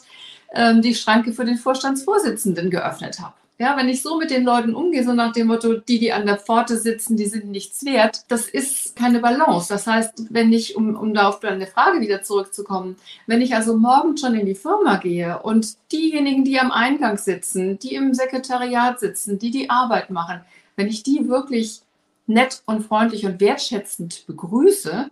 ähm, 0.54 0.82
die 0.82 0.94
Schranke 0.94 1.32
für 1.32 1.44
den 1.44 1.56
Vorstandsvorsitzenden 1.56 2.70
geöffnet 2.70 3.18
habe. 3.18 3.34
Ja, 3.58 3.76
wenn 3.76 3.88
ich 3.88 4.02
so 4.02 4.18
mit 4.18 4.30
den 4.30 4.44
Leuten 4.44 4.74
umgehe, 4.74 5.04
so 5.04 5.12
nach 5.12 5.32
dem 5.32 5.46
Motto, 5.46 5.74
die, 5.74 5.98
die 6.00 6.12
an 6.12 6.26
der 6.26 6.38
Pforte 6.38 6.76
sitzen, 6.76 7.16
die 7.16 7.26
sind 7.26 7.48
nichts 7.48 7.84
wert, 7.84 8.24
das 8.28 8.46
ist 8.46 8.96
keine 8.96 9.20
Balance. 9.20 9.68
Das 9.68 9.86
heißt, 9.86 10.28
wenn 10.30 10.52
ich, 10.52 10.74
um, 10.74 10.96
um 10.96 11.14
da 11.14 11.28
auf 11.28 11.38
deine 11.38 11.66
Frage 11.66 12.00
wieder 12.00 12.22
zurückzukommen, 12.22 12.96
wenn 13.26 13.40
ich 13.40 13.54
also 13.54 13.76
morgen 13.76 14.16
schon 14.16 14.34
in 14.34 14.46
die 14.46 14.56
Firma 14.56 14.96
gehe 14.96 15.40
und 15.42 15.76
diejenigen, 15.92 16.44
die 16.44 16.58
am 16.58 16.72
Eingang 16.72 17.18
sitzen, 17.18 17.78
die 17.78 17.94
im 17.94 18.14
Sekretariat 18.14 18.98
sitzen, 18.98 19.38
die 19.38 19.50
die 19.50 19.70
Arbeit 19.70 20.10
machen, 20.10 20.40
wenn 20.74 20.88
ich 20.88 21.02
die 21.02 21.28
wirklich 21.28 21.82
nett 22.26 22.62
und 22.66 22.84
freundlich 22.84 23.26
und 23.26 23.40
wertschätzend 23.40 24.26
begrüße, 24.26 25.10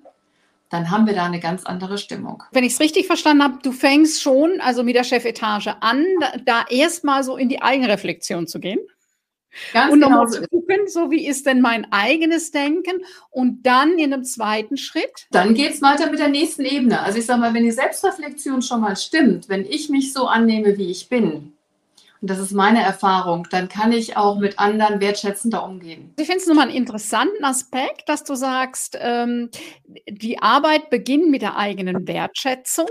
dann 0.71 0.91
haben 0.91 1.07
wir 1.07 1.15
da 1.15 1.27
eine 1.27 1.41
ganz 1.41 1.65
andere 1.65 1.99
Stimmung. 1.99 2.45
Wenn 2.53 2.65
ich 2.65 2.75
es 2.75 2.81
richtig 2.81 3.07
verstanden 3.07 3.43
habe, 3.43 3.59
du 3.63 3.73
fängst 3.73 4.23
schon, 4.23 4.61
also 4.61 4.83
mit 4.83 4.95
der 4.95 5.05
Chefetage 5.05 5.75
an, 5.81 6.05
da, 6.21 6.33
da 6.45 6.65
erstmal 6.71 7.25
so 7.25 7.37
in 7.37 7.49
die 7.49 7.61
Eigenreflexion 7.61 8.47
zu 8.47 8.61
gehen. 8.61 8.79
Ganz 9.73 9.93
und 9.93 9.99
nochmal 9.99 10.27
genau 10.27 10.31
zu 10.31 10.49
gucken, 10.49 10.87
so 10.87 11.11
wie 11.11 11.27
ist 11.27 11.45
denn 11.45 11.61
mein 11.61 11.91
eigenes 11.93 12.53
Denken 12.53 13.05
und 13.31 13.65
dann 13.65 13.99
in 13.99 14.15
einem 14.15 14.23
zweiten 14.23 14.77
Schritt. 14.77 15.27
Dann 15.33 15.55
geht 15.55 15.75
es 15.75 15.83
weiter 15.83 16.09
mit 16.09 16.21
der 16.21 16.29
nächsten 16.29 16.65
Ebene. 16.65 17.01
Also 17.01 17.19
ich 17.19 17.27
sage 17.27 17.41
mal, 17.41 17.53
wenn 17.53 17.65
die 17.65 17.73
Selbstreflexion 17.73 18.63
schon 18.63 18.81
mal 18.81 18.97
stimmt, 18.97 19.49
wenn 19.49 19.65
ich 19.65 19.89
mich 19.89 20.13
so 20.13 20.29
annehme, 20.29 20.79
wie 20.79 20.93
ich 20.93 21.09
bin, 21.09 21.55
und 22.21 22.29
das 22.29 22.39
ist 22.39 22.53
meine 22.53 22.83
Erfahrung, 22.83 23.47
dann 23.51 23.69
kann 23.69 23.93
ich 23.93 24.17
auch 24.17 24.39
mit 24.39 24.59
anderen 24.59 25.01
wertschätzender 25.01 25.65
umgehen. 25.65 26.13
Ich 26.19 26.27
finde 26.27 26.41
es 26.41 26.47
nochmal 26.47 26.69
einen 26.69 26.77
interessanten 26.77 27.45
Aspekt, 27.45 28.09
dass 28.09 28.25
du 28.25 28.35
sagst, 28.35 28.99
ähm, 29.01 29.51
die 30.09 30.41
Arbeit 30.41 30.91
beginnt 30.91 31.31
mit 31.31 31.43
der 31.43 31.57
eigenen 31.57 32.07
Wertschätzung. 32.07 32.89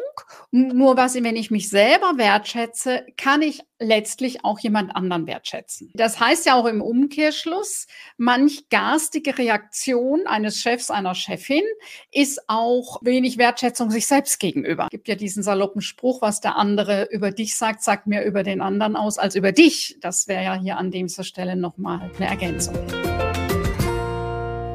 Nur 0.51 0.97
was, 0.97 1.15
wenn 1.15 1.35
ich 1.35 1.51
mich 1.51 1.69
selber 1.69 2.13
wertschätze, 2.17 3.05
kann 3.17 3.41
ich 3.41 3.61
letztlich 3.79 4.43
auch 4.43 4.59
jemand 4.59 4.95
anderen 4.95 5.25
wertschätzen. 5.25 5.89
Das 5.93 6.19
heißt 6.19 6.45
ja 6.45 6.55
auch 6.55 6.65
im 6.65 6.81
Umkehrschluss, 6.81 7.87
manch 8.17 8.67
garstige 8.69 9.37
Reaktion 9.37 10.27
eines 10.27 10.59
Chefs, 10.59 10.91
einer 10.91 11.15
Chefin 11.15 11.63
ist 12.11 12.41
auch 12.47 12.99
wenig 13.01 13.37
Wertschätzung 13.37 13.89
sich 13.89 14.05
selbst 14.05 14.39
gegenüber. 14.39 14.85
Es 14.85 14.89
gibt 14.89 15.07
ja 15.07 15.15
diesen 15.15 15.43
saloppen 15.43 15.81
Spruch, 15.81 16.21
was 16.21 16.41
der 16.41 16.57
andere 16.57 17.07
über 17.11 17.31
dich 17.31 17.55
sagt, 17.55 17.83
sagt 17.83 18.05
mehr 18.05 18.25
über 18.25 18.43
den 18.43 18.61
anderen 18.61 18.97
aus 18.97 19.17
als 19.19 19.35
über 19.35 19.51
dich. 19.51 19.97
Das 20.01 20.27
wäre 20.27 20.43
ja 20.43 20.53
hier 20.55 20.77
an 20.77 20.91
dieser 20.91 21.23
Stelle 21.23 21.55
nochmal 21.55 22.11
eine 22.17 22.27
Ergänzung. 22.27 22.75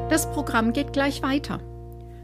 Das 0.09 0.29
Programm 0.31 0.71
geht 0.71 0.93
gleich 0.93 1.21
weiter. 1.21 1.59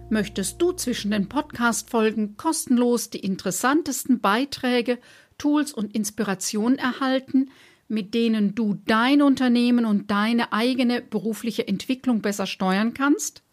Möchtest 0.09 0.61
du 0.61 0.71
zwischen 0.73 1.11
den 1.11 1.29
Podcast-Folgen 1.29 2.37
kostenlos 2.37 3.09
die 3.09 3.19
interessantesten 3.19 4.19
Beiträge 4.19 4.99
Tools 5.37 5.73
und 5.73 5.95
Inspirationen 5.95 6.77
erhalten, 6.77 7.49
mit 7.87 8.13
denen 8.13 8.53
du 8.55 8.75
dein 8.85 9.21
Unternehmen 9.21 9.85
und 9.85 10.11
deine 10.11 10.53
eigene 10.53 11.01
berufliche 11.01 11.67
Entwicklung 11.67 12.21
besser 12.21 12.45
steuern 12.45 12.93
kannst? 12.93 13.43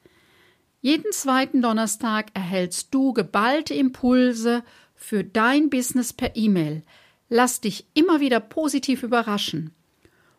Jeden 0.81 1.11
zweiten 1.11 1.61
Donnerstag 1.61 2.26
erhältst 2.35 2.94
du 2.94 3.12
geballte 3.12 3.74
Impulse 3.74 4.62
für 4.94 5.24
dein 5.24 5.70
Business 5.70 6.12
per 6.12 6.37
E-Mail. 6.37 6.83
Lass 7.28 7.60
dich 7.60 7.86
immer 7.94 8.20
wieder 8.20 8.40
positiv 8.40 9.02
überraschen. 9.02 9.72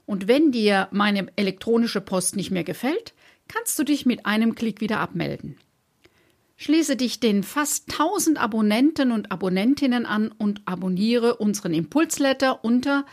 Und 0.05 0.27
wenn 0.27 0.51
dir 0.51 0.87
meine 0.91 1.27
elektronische 1.35 2.01
Post 2.01 2.35
nicht 2.35 2.51
mehr 2.51 2.63
gefällt, 2.63 3.13
kannst 3.47 3.77
du 3.77 3.83
dich 3.83 4.05
mit 4.05 4.25
einem 4.25 4.55
Klick 4.55 4.81
wieder 4.81 4.99
abmelden. 4.99 5.57
Schließe 6.57 6.95
dich 6.95 7.19
den 7.19 7.43
fast 7.43 7.91
1000 7.91 8.37
Abonnenten 8.37 9.11
und 9.11 9.31
Abonnentinnen 9.31 10.05
an 10.05 10.31
und 10.31 10.61
abonniere 10.65 11.37
unseren 11.37 11.73
Impulsletter 11.73 12.63
unter 12.65 13.05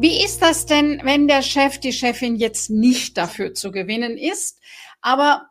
Wie 0.03 0.21
ist 0.21 0.41
das 0.41 0.65
denn, 0.65 0.99
wenn 1.05 1.29
der 1.29 1.41
Chef, 1.41 1.77
die 1.77 1.93
Chefin 1.93 2.35
jetzt 2.35 2.69
nicht 2.69 3.17
dafür 3.17 3.53
zu 3.53 3.71
gewinnen 3.71 4.17
ist, 4.17 4.59
aber 4.99 5.47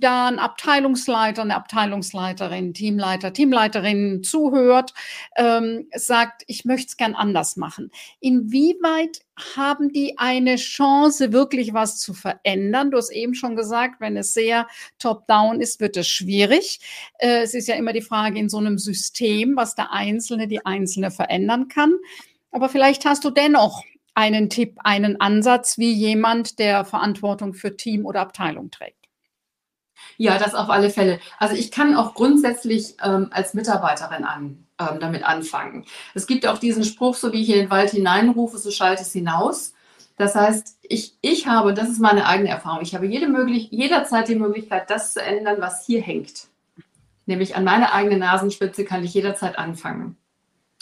da 0.00 0.28
ein 0.28 0.38
Abteilungsleiter, 0.38 1.42
eine 1.42 1.54
Abteilungsleiterin, 1.54 2.72
Teamleiter, 2.72 3.34
Teamleiterin 3.34 4.22
zuhört, 4.24 4.94
ähm, 5.36 5.86
sagt, 5.94 6.44
ich 6.46 6.64
möchte 6.64 6.86
es 6.86 6.96
gern 6.96 7.14
anders 7.14 7.56
machen. 7.56 7.90
Inwieweit 8.20 9.20
haben 9.54 9.92
die 9.92 10.16
eine 10.16 10.56
Chance, 10.56 11.34
wirklich 11.34 11.74
was 11.74 11.98
zu 11.98 12.14
verändern? 12.14 12.90
Du 12.90 12.96
hast 12.96 13.10
eben 13.10 13.34
schon 13.34 13.54
gesagt, 13.54 14.00
wenn 14.00 14.16
es 14.16 14.32
sehr 14.32 14.66
top-down 14.98 15.60
ist, 15.60 15.78
wird 15.78 15.98
es 15.98 16.08
schwierig. 16.08 16.80
Äh, 17.18 17.42
es 17.42 17.52
ist 17.52 17.68
ja 17.68 17.74
immer 17.74 17.92
die 17.92 18.00
Frage 18.00 18.38
in 18.38 18.48
so 18.48 18.56
einem 18.56 18.78
System, 18.78 19.56
was 19.56 19.74
der 19.74 19.92
Einzelne, 19.92 20.48
die 20.48 20.64
Einzelne 20.64 21.10
verändern 21.10 21.68
kann. 21.68 21.92
Aber 22.50 22.68
vielleicht 22.68 23.04
hast 23.04 23.24
du 23.24 23.30
dennoch 23.30 23.84
einen 24.14 24.50
Tipp, 24.50 24.78
einen 24.82 25.20
Ansatz, 25.20 25.78
wie 25.78 25.92
jemand, 25.92 26.58
der 26.58 26.84
Verantwortung 26.84 27.54
für 27.54 27.76
Team 27.76 28.04
oder 28.04 28.20
Abteilung 28.20 28.70
trägt. 28.70 28.98
Ja, 30.16 30.38
das 30.38 30.54
auf 30.54 30.68
alle 30.68 30.90
Fälle. 30.90 31.20
Also 31.38 31.54
ich 31.54 31.70
kann 31.70 31.94
auch 31.94 32.14
grundsätzlich 32.14 32.96
ähm, 33.02 33.28
als 33.30 33.54
Mitarbeiterin 33.54 34.24
an, 34.24 34.66
ähm, 34.80 34.98
damit 35.00 35.22
anfangen. 35.24 35.84
Es 36.14 36.26
gibt 36.26 36.46
auch 36.46 36.58
diesen 36.58 36.84
Spruch, 36.84 37.14
so 37.14 37.32
wie 37.32 37.42
ich 37.42 37.50
in 37.50 37.58
den 37.58 37.70
Wald 37.70 37.90
hineinrufe, 37.90 38.58
so 38.58 38.70
schaltet 38.70 39.06
es 39.06 39.12
hinaus. 39.12 39.74
Das 40.16 40.34
heißt, 40.34 40.78
ich, 40.82 41.16
ich 41.20 41.46
habe, 41.46 41.74
das 41.74 41.88
ist 41.88 42.00
meine 42.00 42.26
eigene 42.26 42.48
Erfahrung, 42.48 42.82
ich 42.82 42.94
habe 42.94 43.06
jede 43.06 43.28
möglich, 43.28 43.68
jederzeit 43.70 44.28
die 44.28 44.34
Möglichkeit, 44.34 44.90
das 44.90 45.12
zu 45.12 45.22
ändern, 45.22 45.60
was 45.60 45.86
hier 45.86 46.02
hängt. 46.02 46.48
Nämlich 47.26 47.54
an 47.54 47.62
meiner 47.62 47.92
eigenen 47.92 48.18
Nasenspitze 48.18 48.84
kann 48.84 49.04
ich 49.04 49.14
jederzeit 49.14 49.58
anfangen. 49.58 50.16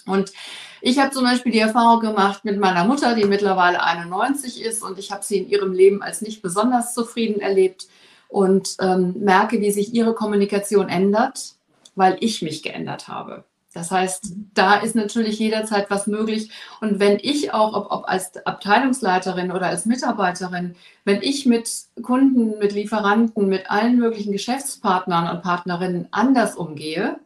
Und 0.07 0.33
ich 0.81 0.99
habe 0.99 1.11
zum 1.11 1.25
Beispiel 1.25 1.53
die 1.53 1.59
Erfahrung 1.59 2.01
gemacht 2.01 2.45
mit 2.45 2.59
meiner 2.59 2.85
Mutter, 2.85 3.15
die 3.15 3.25
mittlerweile 3.25 3.83
91 3.83 4.63
ist 4.63 4.83
und 4.83 4.99
ich 4.99 5.11
habe 5.11 5.25
sie 5.25 5.39
in 5.39 5.49
ihrem 5.49 5.73
Leben 5.73 6.03
als 6.03 6.23
nicht 6.23 6.43
besonders 6.43 6.95
zufrieden 6.95 7.41
erlebt 7.41 7.89
und 8.29 8.77
ähm, 8.81 9.15
merke, 9.19 9.61
wie 9.61 9.71
sich 9.71 9.95
ihre 9.95 10.15
Kommunikation 10.15 10.89
ändert, 10.89 11.55
weil 11.95 12.17
ich 12.21 12.43
mich 12.43 12.63
geändert 12.63 13.09
habe. 13.09 13.45
Das 13.77 13.91
heißt, 13.91 14.33
da 14.55 14.77
ist 14.77 14.95
natürlich 14.95 15.39
jederzeit 15.39 15.91
was 15.91 16.07
möglich. 16.07 16.51
Und 16.81 16.99
wenn 16.99 17.19
ich 17.21 17.53
auch, 17.53 17.75
ob, 17.75 17.93
ob, 17.93 18.09
als 18.09 18.35
Abteilungsleiterin 18.47 19.53
oder 19.53 19.67
als 19.67 19.85
Mitarbeiterin, 19.85 20.77
wenn 21.05 21.21
ich 21.21 21.45
mit 21.45 21.69
Kunden, 22.03 22.59
mit 22.59 22.73
Lieferanten, 22.73 23.49
mit 23.49 23.71
allen 23.71 23.99
möglichen 23.99 24.33
Geschäftspartnern 24.33 25.29
und 25.29 25.43
Partnerinnen 25.43 26.09
anders 26.11 26.57
umgehe, 26.57 27.19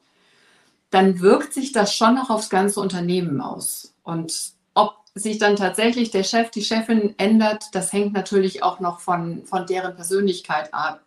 dann 0.90 1.20
wirkt 1.20 1.54
sich 1.54 1.72
das 1.72 1.94
schon 1.94 2.14
noch 2.14 2.30
aufs 2.30 2.50
ganze 2.50 2.80
Unternehmen 2.80 3.40
aus. 3.40 3.94
Und 4.02 4.52
ob 4.74 4.96
sich 5.14 5.38
dann 5.38 5.56
tatsächlich 5.56 6.10
der 6.10 6.24
Chef, 6.24 6.50
die 6.50 6.64
Chefin 6.64 7.14
ändert, 7.16 7.64
das 7.72 7.92
hängt 7.92 8.12
natürlich 8.12 8.62
auch 8.62 8.80
noch 8.80 9.00
von, 9.00 9.44
von 9.44 9.66
deren 9.66 9.94
Persönlichkeit 9.94 10.74
ab. 10.74 11.02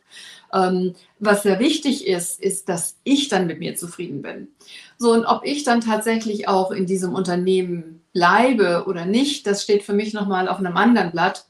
Ähm, 0.54 0.94
was 1.20 1.44
sehr 1.44 1.60
wichtig 1.60 2.08
ist, 2.08 2.40
ist, 2.40 2.70
dass 2.70 2.98
ich 3.04 3.28
dann 3.28 3.48
mit 3.48 3.60
mir 3.60 3.76
zufrieden 3.76 4.22
bin. 4.22 4.50
So, 4.98 5.12
und 5.12 5.26
ob 5.26 5.44
ich 5.44 5.64
dann 5.64 5.82
tatsächlich 5.82 6.48
auch 6.48 6.72
in 6.72 6.86
diesem 6.86 7.14
Unternehmen 7.14 8.02
bleibe 8.14 8.86
oder 8.88 9.06
nicht, 9.06 9.48
das 9.48 9.64
steht 9.64 9.84
für 9.84 9.94
mich 9.94 10.14
nochmal 10.14 10.48
auf 10.48 10.60
einem 10.60 10.78
anderen 10.78 11.12
Blatt. 11.12 11.46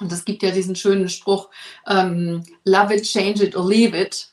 Und 0.00 0.10
es 0.12 0.24
gibt 0.24 0.42
ja 0.42 0.50
diesen 0.50 0.74
schönen 0.74 1.08
Spruch, 1.08 1.50
ähm, 1.86 2.42
love 2.64 2.92
it, 2.94 3.04
change 3.04 3.44
it 3.44 3.56
or 3.56 3.66
leave 3.66 3.96
it. 3.96 4.28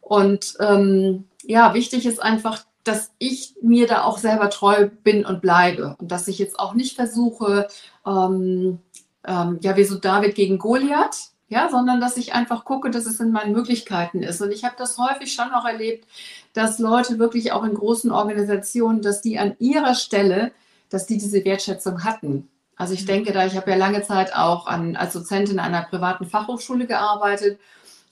Und 0.00 0.54
ähm, 0.60 1.24
ja, 1.46 1.74
wichtig 1.74 2.06
ist 2.06 2.22
einfach, 2.22 2.64
dass 2.84 3.12
ich 3.18 3.54
mir 3.62 3.86
da 3.86 4.04
auch 4.04 4.18
selber 4.18 4.50
treu 4.50 4.88
bin 5.02 5.24
und 5.24 5.40
bleibe. 5.40 5.96
Und 5.98 6.12
dass 6.12 6.28
ich 6.28 6.38
jetzt 6.38 6.58
auch 6.58 6.74
nicht 6.74 6.96
versuche, 6.96 7.68
ähm, 8.06 8.78
ähm, 9.26 9.58
ja, 9.62 9.76
wie 9.76 9.84
so 9.84 9.96
David 9.96 10.34
gegen 10.34 10.58
Goliath, 10.58 11.30
ja, 11.48 11.68
sondern 11.70 12.00
dass 12.00 12.16
ich 12.16 12.34
einfach 12.34 12.64
gucke, 12.64 12.90
dass 12.90 13.06
es 13.06 13.20
in 13.20 13.32
meinen 13.32 13.52
Möglichkeiten 13.52 14.22
ist. 14.22 14.40
Und 14.42 14.50
ich 14.50 14.64
habe 14.64 14.74
das 14.76 14.98
häufig 14.98 15.32
schon 15.32 15.50
noch 15.50 15.64
erlebt, 15.64 16.06
dass 16.52 16.78
Leute 16.78 17.18
wirklich 17.18 17.52
auch 17.52 17.64
in 17.64 17.74
großen 17.74 18.10
Organisationen, 18.10 19.02
dass 19.02 19.22
die 19.22 19.38
an 19.38 19.56
ihrer 19.58 19.94
Stelle, 19.94 20.52
dass 20.90 21.06
die 21.06 21.18
diese 21.18 21.44
Wertschätzung 21.44 22.04
hatten. 22.04 22.48
Also 22.76 22.92
ich 22.92 23.02
mhm. 23.02 23.06
denke 23.06 23.32
da, 23.32 23.46
ich 23.46 23.56
habe 23.56 23.70
ja 23.70 23.76
lange 23.76 24.02
Zeit 24.02 24.34
auch 24.34 24.66
an, 24.66 24.96
als 24.96 25.14
Dozentin 25.14 25.58
an 25.58 25.74
einer 25.74 25.86
privaten 25.86 26.26
Fachhochschule 26.26 26.86
gearbeitet 26.86 27.58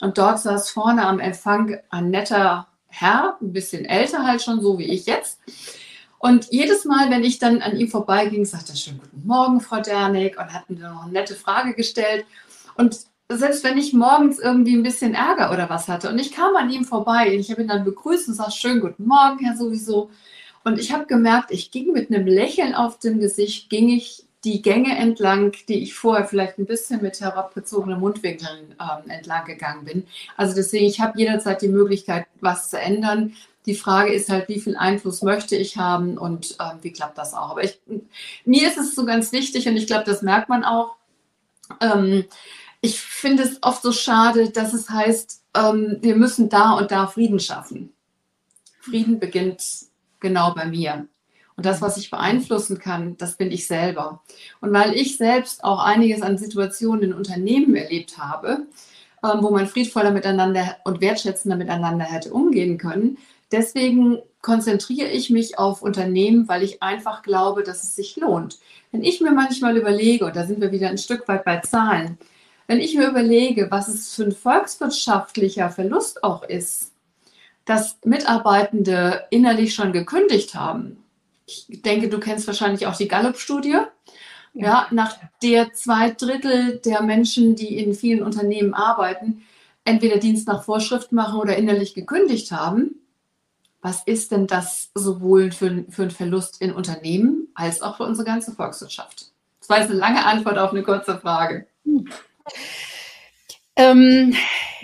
und 0.01 0.19
dort 0.19 0.39
saß 0.39 0.71
vorne 0.71 1.07
am 1.07 1.21
Empfang 1.21 1.79
ein 1.91 2.11
netter 2.11 2.69
Herr, 2.93 3.39
ein 3.41 3.53
bisschen 3.53 3.87
älter 3.87 4.25
halt 4.25 4.43
schon, 4.43 4.61
so 4.61 4.79
wie 4.79 4.85
ich 4.85 5.07
jetzt. 5.07 5.41
Und 6.19 6.53
jedes 6.53 6.85
Mal, 6.85 7.11
wenn 7.11 7.25
ich 7.25 7.39
dann 7.39 7.63
an 7.63 7.77
ihm 7.77 7.89
vorbeiging, 7.89 8.45
sagte 8.45 8.73
er 8.73 8.77
schön 8.77 9.01
Guten 9.01 9.27
Morgen, 9.27 9.61
Frau 9.61 9.81
Dernig, 9.81 10.39
und 10.39 10.53
hat 10.53 10.69
mir 10.69 10.79
noch 10.79 11.05
eine 11.05 11.13
nette 11.13 11.35
Frage 11.35 11.75
gestellt. 11.75 12.27
Und 12.77 13.01
selbst 13.29 13.65
wenn 13.65 13.79
ich 13.79 13.95
morgens 13.95 14.39
irgendwie 14.39 14.77
ein 14.77 14.83
bisschen 14.83 15.15
Ärger 15.15 15.53
oder 15.53 15.71
was 15.71 15.89
hatte 15.89 16.11
und 16.11 16.19
ich 16.19 16.33
kam 16.33 16.55
an 16.55 16.69
ihm 16.71 16.85
vorbei 16.85 17.35
ich 17.35 17.51
habe 17.51 17.63
ihn 17.63 17.69
dann 17.69 17.85
begrüßt 17.85 18.29
und 18.29 18.35
sagte 18.35 18.53
schön 18.53 18.81
Guten 18.81 19.07
Morgen, 19.07 19.39
Herr 19.39 19.57
sowieso. 19.57 20.11
Und 20.65 20.79
ich 20.79 20.93
habe 20.93 21.07
gemerkt, 21.07 21.51
ich 21.51 21.71
ging 21.71 21.93
mit 21.93 22.13
einem 22.13 22.27
Lächeln 22.27 22.75
auf 22.75 22.99
dem 22.99 23.19
Gesicht, 23.19 23.71
ging 23.71 23.89
ich 23.89 24.27
die 24.45 24.61
Gänge 24.61 24.97
entlang, 24.97 25.53
die 25.69 25.83
ich 25.83 25.95
vorher 25.95 26.25
vielleicht 26.25 26.59
ein 26.59 26.67
bisschen 26.67 27.01
mit 27.01 27.21
herabgezogenen 27.21 28.01
Mundwinkeln 28.01 28.75
ähm, 28.81 29.11
entlang 29.11 29.45
gegangen 29.45 29.85
bin. 29.85 30.07
Also 30.37 30.55
deswegen, 30.55 30.87
ich 30.87 31.01
habe 31.01 31.19
jederzeit 31.19 31.63
die 31.63 31.69
Möglichkeit, 31.69 32.27
was 32.41 32.71
zu 32.71 32.79
ändern. 32.79 33.35
Die 33.67 33.77
Frage 33.77 34.13
ist 34.13 34.29
halt, 34.29 34.49
wie 34.49 34.59
viel 34.59 34.77
Einfluss 34.77 35.23
möchte 35.23 35.55
ich 35.55 35.77
haben 35.77 36.19
und 36.19 36.57
ähm, 36.61 36.79
wie 36.83 36.93
klappt 36.93 37.19
das 37.19 37.35
auch. 37.35 37.51
Aber 37.51 37.63
ich, 37.63 37.81
mir 38.45 38.67
ist 38.67 38.79
es 38.79 38.97
so 38.97 39.05
ganz 39.05 39.31
wichtig 39.31 39.69
und 39.69 39.77
ich 39.77 39.87
glaube, 39.87 40.05
das 40.05 40.23
merkt 40.23 40.49
man 40.49 40.65
auch. 40.65 40.97
Ähm, 41.81 42.25
ich 42.81 43.01
finde 43.01 43.45
es 43.45 43.63
oft 43.63 43.83
so 43.83 43.93
schade, 43.93 44.51
dass 44.51 44.75
es 44.75 44.91
heißt, 44.91 45.45
ähm, 45.55 45.99
wir 46.01 46.17
müssen 46.17 46.49
da 46.49 46.73
und 46.73 46.91
da 46.91 47.07
Frieden 47.07 47.39
schaffen. 47.39 47.93
Frieden 48.81 49.21
beginnt 49.21 49.63
genau 50.19 50.53
bei 50.53 50.67
mir. 50.67 51.07
Und 51.57 51.67
das, 51.67 51.83
was 51.83 51.97
ich 51.97 52.11
beeinflussen 52.11 52.79
kann, 52.79 53.17
das 53.19 53.37
bin 53.37 53.51
ich 53.51 53.67
selber. 53.67 54.23
Und 54.61 54.73
weil 54.73 54.95
ich 54.95 55.17
selbst 55.17 55.65
auch 55.65 55.85
einiges 55.85 56.23
an 56.23 56.39
Situationen 56.39 57.03
in 57.03 57.13
Unternehmen 57.13 57.77
erlebt 57.77 58.19
habe, 58.19 58.67
ähm, 59.23 59.43
wo 59.43 59.51
man 59.51 59.67
friedvoller 59.67 60.11
miteinander 60.11 60.77
und 60.85 61.01
wertschätzender 61.01 61.57
miteinander 61.57 62.05
hätte 62.05 62.33
umgehen 62.33 62.79
können, 62.79 63.19
deswegen 63.51 64.19
konzentriere 64.41 65.09
ich 65.09 65.31
mich 65.31 65.59
auf 65.59 65.83
Unternehmen, 65.83 66.49
weil 66.49 66.63
ich 66.63 66.83
einfach 66.83 67.23
glaube, 67.23 67.63
dass 67.63 67.85
es 67.85 67.95
sich 67.95 68.17
lohnt. 68.17 68.59
Wenn 68.91 69.05
ich 69.05 69.21
mir 69.21 69.31
manchmal 69.31 69.77
überlege, 69.77 70.25
und 70.27 70.37
da 70.37 70.47
sind 70.47 70.61
wir 70.61 70.73
wieder 70.73 70.89
ein 70.89 70.99
Stück 70.99 71.29
weit 71.29 71.45
bei 71.45 71.59
Zahlen, 71.59 72.19
wenn 72.67 72.81
ich 72.81 72.95
mir 72.97 73.09
überlege, 73.09 73.71
was 73.71 73.89
es 73.89 74.15
für 74.15 74.25
ein 74.25 74.33
volkswirtschaftlicher 74.33 75.71
Verlust 75.71 76.25
auch 76.25 76.43
ist, 76.43 76.93
dass 77.65 77.99
Mitarbeitende 78.05 79.25
innerlich 79.31 79.75
schon 79.75 79.93
gekündigt 79.93 80.55
haben 80.55 81.02
ich 81.69 81.83
denke, 81.83 82.09
du 82.09 82.19
kennst 82.19 82.47
wahrscheinlich 82.47 82.87
auch 82.87 82.97
die 82.97 83.09
Gallup-Studie. 83.09 83.79
Ja. 84.55 84.67
ja, 84.67 84.87
nach 84.91 85.17
der 85.43 85.73
zwei 85.73 86.11
Drittel 86.11 86.79
der 86.85 87.03
Menschen, 87.03 87.57
die 87.57 87.79
in 87.79 87.95
vielen 87.95 88.23
Unternehmen 88.23 88.75
arbeiten, 88.75 89.45
entweder 89.85 90.19
Dienst 90.19 90.47
nach 90.47 90.65
Vorschrift 90.65 91.13
machen 91.13 91.41
oder 91.41 91.57
innerlich 91.57 91.95
gekündigt 91.95 92.53
haben. 92.53 92.97
Was 93.81 94.03
ist 94.05 94.31
denn 94.31 94.47
das 94.47 94.91
sowohl 94.95 95.51
für, 95.51 95.85
für 95.89 96.03
einen 96.03 96.11
Verlust 96.11 96.61
in 96.61 96.73
Unternehmen 96.73 97.49
als 97.55 97.83
auch 97.83 97.97
für 97.97 98.05
unsere 98.05 98.27
ganze 98.27 98.53
Volkswirtschaft? 98.53 99.33
Das 99.59 99.69
war 99.69 99.79
jetzt 99.79 99.91
eine 99.91 99.99
lange 99.99 100.25
Antwort 100.25 100.59
auf 100.59 100.73
eine 100.73 100.83
kurze 100.83 101.19
Frage. 101.19 101.67
Hm. 101.85 102.09
Ähm, 103.75 104.35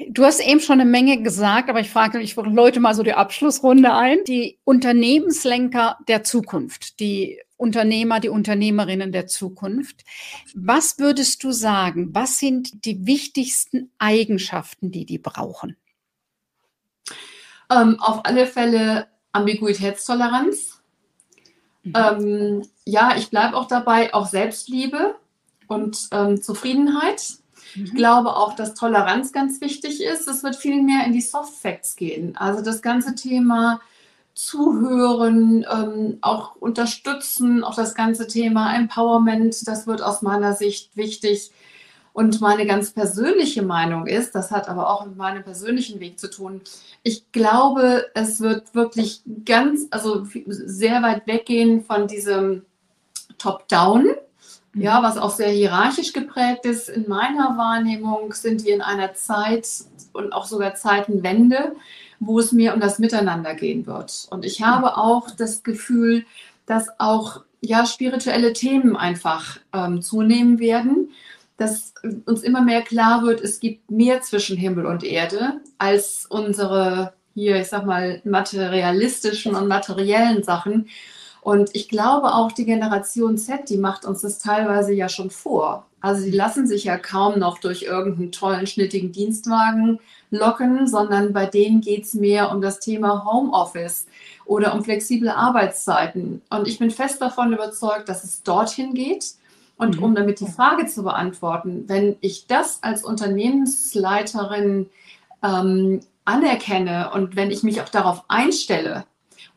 du 0.09 0.25
hast 0.25 0.41
eben 0.41 0.61
schon 0.61 0.81
eine 0.81 0.89
Menge 0.89 1.23
gesagt, 1.23 1.69
aber 1.69 1.81
ich 1.81 1.91
frage, 1.91 2.21
ich 2.21 2.37
läute 2.37 2.81
mal 2.81 2.95
so 2.95 3.03
die 3.03 3.13
Abschlussrunde 3.13 3.93
ein. 3.93 4.19
Die 4.27 4.59
Unternehmenslenker 4.65 5.99
der 6.09 6.25
Zukunft, 6.25 7.01
die 7.01 7.41
Unternehmer, 7.59 8.21
die 8.21 8.31
Unternehmerinnen 8.31 9.13
der 9.13 9.27
Zukunft. 9.27 10.05
Was 10.55 10.99
würdest 10.99 11.45
du 11.45 11.53
sagen? 11.53 12.15
Was 12.15 12.39
sind 12.39 12.85
die 12.87 13.07
wichtigsten 13.07 13.91
Eigenschaften, 13.99 14.91
die 14.91 15.05
die 15.05 15.19
brauchen? 15.19 15.77
Ähm, 17.71 18.01
auf 18.01 18.25
alle 18.25 18.47
Fälle 18.47 19.09
Ambiguitätstoleranz. 19.33 20.81
Mhm. 21.83 21.93
Ähm, 21.95 22.69
ja, 22.87 23.17
ich 23.17 23.29
bleibe 23.29 23.57
auch 23.57 23.67
dabei, 23.67 24.15
auch 24.15 24.27
Selbstliebe 24.27 25.17
und 25.67 26.09
ähm, 26.13 26.41
Zufriedenheit 27.69 27.89
ich 27.89 27.95
glaube 27.95 28.37
auch, 28.37 28.55
dass 28.55 28.75
Toleranz 28.75 29.33
ganz 29.33 29.61
wichtig 29.61 30.03
ist. 30.03 30.29
Es 30.29 30.43
wird 30.43 30.57
viel 30.57 30.83
mehr 30.83 31.05
in 31.07 31.13
die 31.13 31.21
Soft 31.21 31.55
Facts 31.55 31.97
gehen. 31.97 32.37
Also 32.37 32.63
das 32.63 32.83
ganze 32.83 33.15
Thema 33.15 33.81
Zuhören, 34.35 35.67
ähm, 35.69 36.19
auch 36.21 36.55
unterstützen, 36.57 37.65
auch 37.65 37.75
das 37.75 37.97
ganze 37.97 38.29
Thema 38.29 38.77
Empowerment, 38.77 39.67
das 39.67 39.89
wird 39.89 40.01
aus 40.01 40.23
meiner 40.23 40.53
Sicht 40.53 40.97
wichtig. 40.97 41.51
Und 42.13 42.41
meine 42.41 42.67
ganz 42.67 42.91
persönliche 42.91 43.63
Meinung 43.63 44.07
ist, 44.07 44.35
das 44.35 44.51
hat 44.51 44.69
aber 44.69 44.91
auch 44.91 45.07
mit 45.07 45.17
meinem 45.17 45.43
persönlichen 45.43 46.01
Weg 46.01 46.19
zu 46.19 46.31
tun. 46.31 46.61
Ich 47.03 47.31
glaube, 47.33 48.07
es 48.15 48.41
wird 48.41 48.75
wirklich 48.75 49.23
ganz, 49.45 49.87
also 49.91 50.27
sehr 50.47 51.03
weit 51.03 51.27
weggehen 51.27 51.85
von 51.85 52.07
diesem 52.07 52.65
Top-Down, 53.39 54.07
ja, 54.75 55.03
was 55.03 55.17
auch 55.17 55.31
sehr 55.31 55.51
hierarchisch 55.51 56.13
geprägt 56.13 56.65
ist. 56.65 56.89
In 56.89 57.09
meiner 57.09 57.57
Wahrnehmung 57.57 58.33
sind 58.33 58.65
wir 58.65 58.75
in 58.75 58.83
einer 58.83 59.15
Zeit 59.15 59.69
und 60.13 60.33
auch 60.33 60.47
sogar 60.47 60.75
Zeitenwende, 60.75 61.73
wo 62.21 62.39
es 62.39 62.53
mir 62.53 62.75
um 62.75 62.81
das 62.81 62.99
Miteinander 62.99 63.55
gehen 63.55 63.87
wird. 63.87 64.27
Und 64.31 64.45
ich 64.45 64.63
habe 64.63 64.97
auch 64.97 65.31
das 65.31 65.63
Gefühl, 65.63 66.25
dass 66.67 66.89
auch 66.99 67.43
ja, 67.61 67.87
spirituelle 67.87 68.53
Themen 68.53 68.97
einfach 68.97 69.59
ähm, 69.73 70.03
zunehmen 70.03 70.59
werden, 70.59 71.11
dass 71.57 71.93
uns 72.25 72.43
immer 72.43 72.63
mehr 72.63 72.83
klar 72.83 73.23
wird, 73.23 73.41
es 73.41 73.59
gibt 73.59 73.91
mehr 73.91 74.21
zwischen 74.21 74.57
Himmel 74.57 74.87
und 74.87 75.03
Erde 75.03 75.61
als 75.79 76.27
unsere 76.29 77.15
hier, 77.35 77.61
ich 77.61 77.69
sag 77.69 77.87
mal, 77.87 78.21
materialistischen 78.25 79.55
und 79.55 79.69
materiellen 79.69 80.43
Sachen. 80.43 80.89
Und 81.49 81.75
ich 81.75 81.89
glaube 81.89 82.35
auch 82.35 82.53
die 82.53 82.67
Generation 82.67 83.39
Z, 83.39 83.71
die 83.71 83.79
macht 83.79 84.05
uns 84.05 84.21
das 84.21 84.39
teilweise 84.39 84.93
ja 84.93 85.09
schon 85.09 85.31
vor. 85.31 85.87
Also 86.03 86.23
die 86.23 86.31
lassen 86.31 86.67
sich 86.67 86.85
ja 86.85 86.99
kaum 86.99 87.39
noch 87.39 87.57
durch 87.57 87.85
irgendeinen 87.85 88.33
tollen, 88.33 88.67
schnittigen 88.67 89.13
Dienstwagen 89.13 89.99
locken, 90.31 90.87
sondern 90.87 91.33
bei 91.33 91.47
denen 91.47 91.81
geht 91.81 92.05
es 92.05 92.13
mehr 92.13 92.53
um 92.53 92.61
das 92.61 92.81
Thema 92.81 93.25
Homeoffice 93.25 94.07
oder 94.45 94.75
um 94.75 94.85
flexible 94.85 95.31
Arbeitszeiten. 95.31 96.43
Und 96.51 96.69
ich 96.69 96.79
bin 96.79 96.91
fest 96.91 97.23
davon 97.23 97.55
überzeugt, 97.55 98.11
dass 98.11 98.25
es 98.25 98.43
dorthin 98.43 98.93
geht. 98.93 99.29
Und 99.79 99.97
mhm. 99.97 100.03
um 100.03 100.15
damit 100.15 100.41
die 100.41 100.49
Frage 100.49 100.85
zu 100.85 101.03
beantworten, 101.03 101.85
wenn 101.87 102.17
ich 102.21 102.47
das 102.47 102.83
als 102.83 103.03
Unternehmensleiterin 103.03 104.91
ähm, 105.43 106.01
anerkenne 106.27 107.11
und 107.15 107.37
wenn 107.37 107.51
ich 107.51 107.63
mich 107.63 107.81
auch 107.81 107.89
darauf 107.89 108.25
einstelle, 108.29 109.07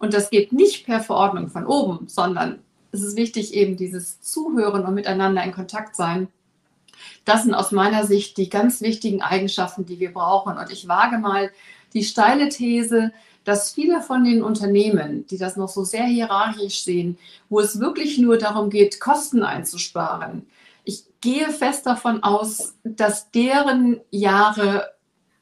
und 0.02 0.14
das 0.14 0.30
geht 0.30 0.52
nicht 0.52 0.86
per 0.86 1.00
Verordnung 1.00 1.50
von 1.50 1.66
oben, 1.66 2.08
sondern 2.08 2.60
es 2.92 3.02
ist 3.02 3.16
wichtig, 3.16 3.54
eben 3.54 3.78
dieses 3.78 4.20
Zuhören 4.22 4.86
und 4.86 4.96
miteinander 4.96 5.44
in 5.44 5.54
Kontakt 5.54 5.96
sein. 5.96 6.28
Das 7.24 7.44
sind 7.44 7.54
aus 7.54 7.72
meiner 7.72 8.06
Sicht 8.06 8.38
die 8.38 8.50
ganz 8.50 8.82
wichtigen 8.82 9.22
Eigenschaften, 9.22 9.86
die 9.86 10.00
wir 10.00 10.12
brauchen. 10.12 10.58
Und 10.58 10.72
ich 10.72 10.88
wage 10.88 11.18
mal 11.18 11.52
die 11.94 12.04
steile 12.04 12.50
These, 12.50 13.14
dass 13.44 13.72
viele 13.72 14.02
von 14.02 14.24
den 14.24 14.44
Unternehmen, 14.44 15.26
die 15.28 15.38
das 15.38 15.56
noch 15.56 15.70
so 15.70 15.84
sehr 15.84 16.06
hierarchisch 16.06 16.84
sehen, 16.84 17.18
wo 17.50 17.60
es 17.60 17.80
wirklich 17.80 18.18
nur 18.18 18.38
darum 18.38 18.70
geht, 18.70 19.00
Kosten 19.00 19.44
einzusparen, 19.44 20.48
ich 20.84 21.04
gehe 21.22 21.50
fest 21.50 21.86
davon 21.86 22.24
aus, 22.24 22.74
dass 22.84 23.30
deren 23.32 24.02
Jahre 24.10 24.90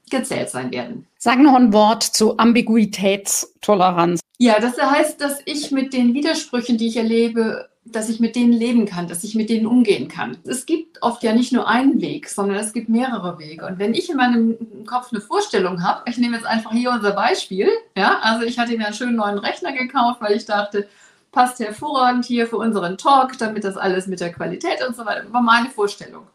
gezählt 0.09 0.49
sein 0.49 0.71
werden. 0.71 1.07
Sag 1.17 1.39
noch 1.39 1.55
ein 1.55 1.73
Wort 1.73 2.03
zu 2.03 2.37
Ambiguitätstoleranz. 2.37 4.19
Ja, 4.37 4.59
das 4.59 4.81
heißt, 4.81 5.19
dass 5.19 5.39
ich 5.45 5.71
mit 5.71 5.93
den 5.93 6.13
Widersprüchen, 6.13 6.77
die 6.77 6.87
ich 6.87 6.97
erlebe, 6.97 7.69
dass 7.85 8.09
ich 8.09 8.19
mit 8.19 8.35
denen 8.35 8.53
leben 8.53 8.85
kann, 8.85 9.07
dass 9.07 9.23
ich 9.23 9.35
mit 9.35 9.49
denen 9.49 9.65
umgehen 9.65 10.07
kann. 10.07 10.37
Es 10.45 10.65
gibt 10.65 11.01
oft 11.01 11.23
ja 11.23 11.33
nicht 11.33 11.51
nur 11.51 11.67
einen 11.67 12.01
Weg, 12.01 12.29
sondern 12.29 12.57
es 12.57 12.73
gibt 12.73 12.89
mehrere 12.89 13.39
Wege. 13.39 13.65
Und 13.65 13.79
wenn 13.79 13.93
ich 13.93 14.09
in 14.09 14.17
meinem 14.17 14.85
Kopf 14.85 15.11
eine 15.11 15.21
Vorstellung 15.21 15.83
habe, 15.83 16.09
ich 16.09 16.17
nehme 16.17 16.37
jetzt 16.37 16.45
einfach 16.45 16.71
hier 16.71 16.91
unser 16.91 17.11
Beispiel, 17.11 17.69
ja, 17.97 18.19
also 18.21 18.45
ich 18.45 18.59
hatte 18.59 18.77
mir 18.77 18.85
einen 18.85 18.93
schönen 18.93 19.15
neuen 19.15 19.39
Rechner 19.39 19.73
gekauft, 19.73 20.21
weil 20.21 20.35
ich 20.35 20.45
dachte, 20.45 20.87
passt 21.31 21.59
hervorragend 21.59 22.25
hier 22.25 22.47
für 22.47 22.57
unseren 22.57 22.97
Talk, 22.97 23.37
damit 23.37 23.63
das 23.63 23.77
alles 23.77 24.07
mit 24.07 24.19
der 24.19 24.31
Qualität 24.31 24.85
und 24.87 24.95
so 24.95 25.05
weiter, 25.05 25.31
war 25.31 25.41
meine 25.41 25.69
Vorstellung. 25.69 26.27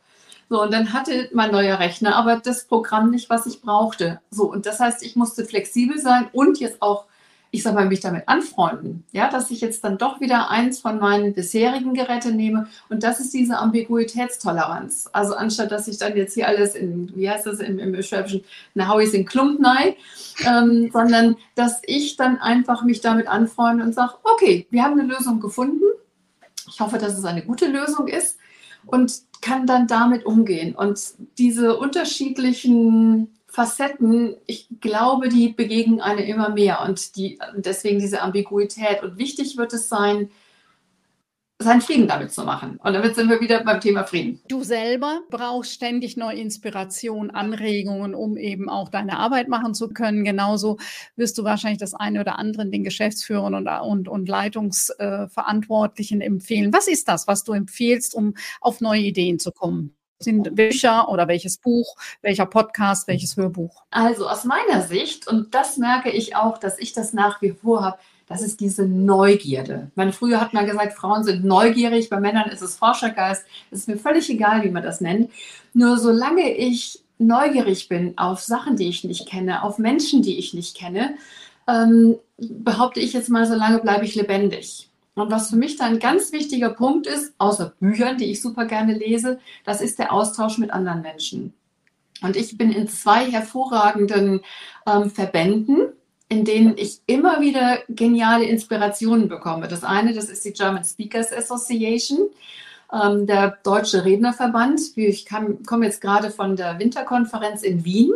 So, 0.49 0.63
und 0.63 0.73
dann 0.73 0.93
hatte 0.93 1.29
mein 1.33 1.51
neuer 1.51 1.79
Rechner 1.79 2.17
aber 2.17 2.37
das 2.37 2.65
Programm 2.65 3.11
nicht, 3.11 3.31
was 3.31 3.47
ich 3.47 3.61
brauchte. 3.63 4.21
So, 4.31 4.51
und 4.51 4.67
das 4.67 4.81
heißt, 4.81 5.03
ich 5.03 5.17
musste 5.17 5.45
flexibel 5.45 5.99
sein 5.99 6.29
und 6.33 6.61
jetzt 6.61 6.83
auch 6.83 7.07
ich 7.55 7.63
sag 7.63 7.75
mal, 7.75 7.87
mich 7.87 8.01
damit 8.01 8.29
anfreunden. 8.29 9.05
Ja, 9.13 9.31
dass 9.31 9.53
ich 9.53 9.61
jetzt 9.61 9.85
dann 9.85 9.97
doch 9.97 10.21
wieder 10.21 10.51
eins 10.51 10.81
von 10.81 10.99
meinen 10.99 11.35
bisherigen 11.35 11.95
Geräten 11.95 12.35
nehme. 12.35 12.67
Und 12.89 13.05
das 13.05 13.21
ist 13.21 13.33
diese 13.33 13.59
Ambiguitätstoleranz. 13.59 15.09
Also 15.13 15.37
anstatt, 15.37 15.71
dass 15.71 15.87
ich 15.87 15.97
dann 15.99 16.17
jetzt 16.17 16.35
hier 16.35 16.49
alles 16.49 16.75
in, 16.75 17.13
wie 17.15 17.31
heißt 17.31 17.47
das 17.47 17.61
im, 17.61 17.79
im 17.79 18.03
Schwäbischen, 18.03 18.43
na 18.75 18.89
hau 18.89 18.99
ich 18.99 19.15
in 19.15 19.25
Klump 19.25 19.61
nein, 19.61 19.95
ähm, 20.45 20.91
sondern 20.93 21.37
dass 21.55 21.81
ich 21.87 22.17
dann 22.17 22.39
einfach 22.39 22.83
mich 22.83 23.01
damit 23.01 23.29
anfreunde 23.29 23.85
und 23.85 23.95
sage, 23.95 24.15
okay, 24.25 24.67
wir 24.71 24.83
haben 24.83 24.99
eine 24.99 25.09
Lösung 25.09 25.39
gefunden. 25.39 25.85
Ich 26.67 26.81
hoffe, 26.81 26.99
dass 26.99 27.17
es 27.17 27.25
eine 27.25 27.45
gute 27.45 27.67
Lösung 27.67 28.09
ist 28.09 28.37
und 28.85 29.13
kann 29.45 29.67
dann 29.67 29.87
damit 29.87 30.25
umgehen. 30.25 30.75
Und 30.75 30.99
diese 31.37 31.77
unterschiedlichen 31.77 33.37
Facetten, 33.47 34.37
ich 34.47 34.69
glaube, 34.81 35.29
die 35.29 35.51
begegnen 35.51 36.01
eine 36.01 36.27
immer 36.27 36.49
mehr 36.49 36.81
und 36.81 37.15
die, 37.17 37.39
deswegen 37.55 37.99
diese 37.99 38.23
Ambiguität. 38.23 39.03
Und 39.03 39.19
wichtig 39.19 39.59
wird 39.59 39.75
es 39.75 39.91
sein, 39.91 40.31
seinen 41.65 41.81
Frieden 41.81 42.07
damit 42.07 42.33
zu 42.33 42.45
machen. 42.45 42.79
Und 42.83 42.93
damit 42.93 43.17
sind 43.17 43.29
wir 43.29 43.41
wieder 43.41 43.65
beim 43.65 43.81
Thema 43.81 44.05
Frieden. 44.05 44.41
Du 44.49 44.63
selber 44.63 45.23
brauchst 45.31 45.73
ständig 45.73 46.17
neue 46.17 46.39
Inspiration, 46.39 47.31
Anregungen, 47.31 48.15
um 48.15 48.37
eben 48.37 48.69
auch 48.69 48.89
deine 48.89 49.19
Arbeit 49.19 49.49
machen 49.49 49.75
zu 49.75 49.89
können. 49.89 50.25
Genauso 50.25 50.79
wirst 51.17 51.37
du 51.39 51.45
wahrscheinlich 51.45 51.81
das 51.81 51.95
eine 51.95 52.21
oder 52.21 52.39
andere 52.39 52.67
den 52.67 52.85
Geschäftsführern 52.85 53.55
und, 53.55 53.67
und, 53.67 54.09
und 54.09 54.29
Leitungsverantwortlichen 54.29 56.21
empfehlen. 56.21 56.73
Was 56.73 56.87
ist 56.87 57.09
das, 57.09 57.27
was 57.27 57.43
du 57.45 57.53
empfiehlst, 57.53 58.15
um 58.15 58.35
auf 58.61 58.81
neue 58.81 59.01
Ideen 59.01 59.39
zu 59.39 59.51
kommen? 59.51 59.97
sind 60.21 60.55
Bücher 60.55 61.09
oder 61.09 61.29
welches 61.29 61.59
Buch, 61.59 61.97
welcher 62.23 62.47
Podcast, 62.47 63.07
welches 63.07 63.37
Hörbuch? 63.37 63.83
Also 63.91 64.29
aus 64.29 64.45
meiner 64.45 64.83
Sicht, 64.83 65.29
und 65.29 65.55
das 65.55 65.77
merke 65.77 66.11
ich 66.11 66.35
auch, 66.35 66.59
dass 66.59 66.79
ich 66.79 66.93
das 66.93 67.13
nach 67.13 67.43
wie 67.43 67.51
vor 67.51 67.85
habe, 67.85 67.99
das 68.35 68.43
ist 68.43 68.59
diese 68.59 68.85
Neugierde. 68.85 69.93
Man, 69.95 70.13
früher 70.13 70.41
hat 70.41 70.53
man 70.53 70.67
gesagt, 70.67 70.95
Frauen 70.95 71.23
sind 71.23 71.45
neugierig, 71.45 72.11
bei 72.11 72.19
Männern 72.19 72.51
ist 72.51 72.63
es 72.63 72.75
Forschergeist. 72.75 73.47
Es 73.71 73.81
ist 73.81 73.89
mir 73.89 73.97
völlig 73.97 74.29
egal, 74.29 74.65
wie 74.65 74.71
man 74.71 74.83
das 74.83 75.01
nennt. 75.01 75.31
Nur 75.73 75.99
solange 75.99 76.53
ich 76.53 77.01
neugierig 77.19 77.89
bin 77.89 78.19
auf 78.19 78.41
Sachen, 78.41 78.75
die 78.75 78.89
ich 78.89 79.05
nicht 79.05 79.29
kenne, 79.29 79.63
auf 79.63 79.79
Menschen, 79.79 80.21
die 80.23 80.37
ich 80.37 80.53
nicht 80.53 80.77
kenne, 80.77 81.15
ähm, 81.69 82.17
behaupte 82.37 82.99
ich 82.99 83.13
jetzt 83.13 83.29
mal, 83.29 83.47
solange 83.47 83.79
bleibe 83.79 84.05
ich 84.05 84.17
lebendig. 84.17 84.91
Und 85.15 85.31
was 85.31 85.51
für 85.51 85.57
mich 85.57 85.77
da 85.77 85.85
ein 85.85 86.01
ganz 86.01 86.33
wichtiger 86.33 86.71
Punkt 86.71 87.07
ist, 87.07 87.35
außer 87.39 87.73
Büchern, 87.79 88.19
die 88.19 88.33
ich 88.33 88.43
super 88.43 88.65
gerne 88.65 88.95
lese, 88.95 89.39
das 89.65 89.81
ist 89.81 90.01
der 90.01 90.13
Austausch 90.13 90.59
mit 90.59 90.73
anderen 90.73 91.03
Menschen. 91.03 91.55
Und 92.21 92.35
ich 92.35 92.59
bin 92.59 92.73
in 92.73 92.89
zwei 92.89 93.31
hervorragenden 93.31 94.41
ähm, 94.89 95.09
Verbänden, 95.09 95.93
in 96.35 96.45
denen 96.45 96.77
ich 96.77 97.01
immer 97.07 97.41
wieder 97.41 97.79
geniale 97.89 98.45
Inspirationen 98.45 99.29
bekomme. 99.29 99.69
Das 99.69 99.85
eine, 99.85 100.15
das 100.15 100.25
ist 100.25 100.45
die 100.45 100.53
German 100.53 100.83
Speakers 100.83 101.33
Association, 101.33 102.29
ähm, 102.93 103.27
der 103.29 103.59
Deutsche 103.63 104.05
Rednerverband. 104.05 104.81
Ich 104.97 105.27
komme 105.29 105.87
jetzt 105.87 106.01
gerade 106.01 106.31
von 106.31 106.57
der 106.57 106.81
Winterkonferenz 106.81 107.63
in 107.63 107.85
Wien 107.85 108.13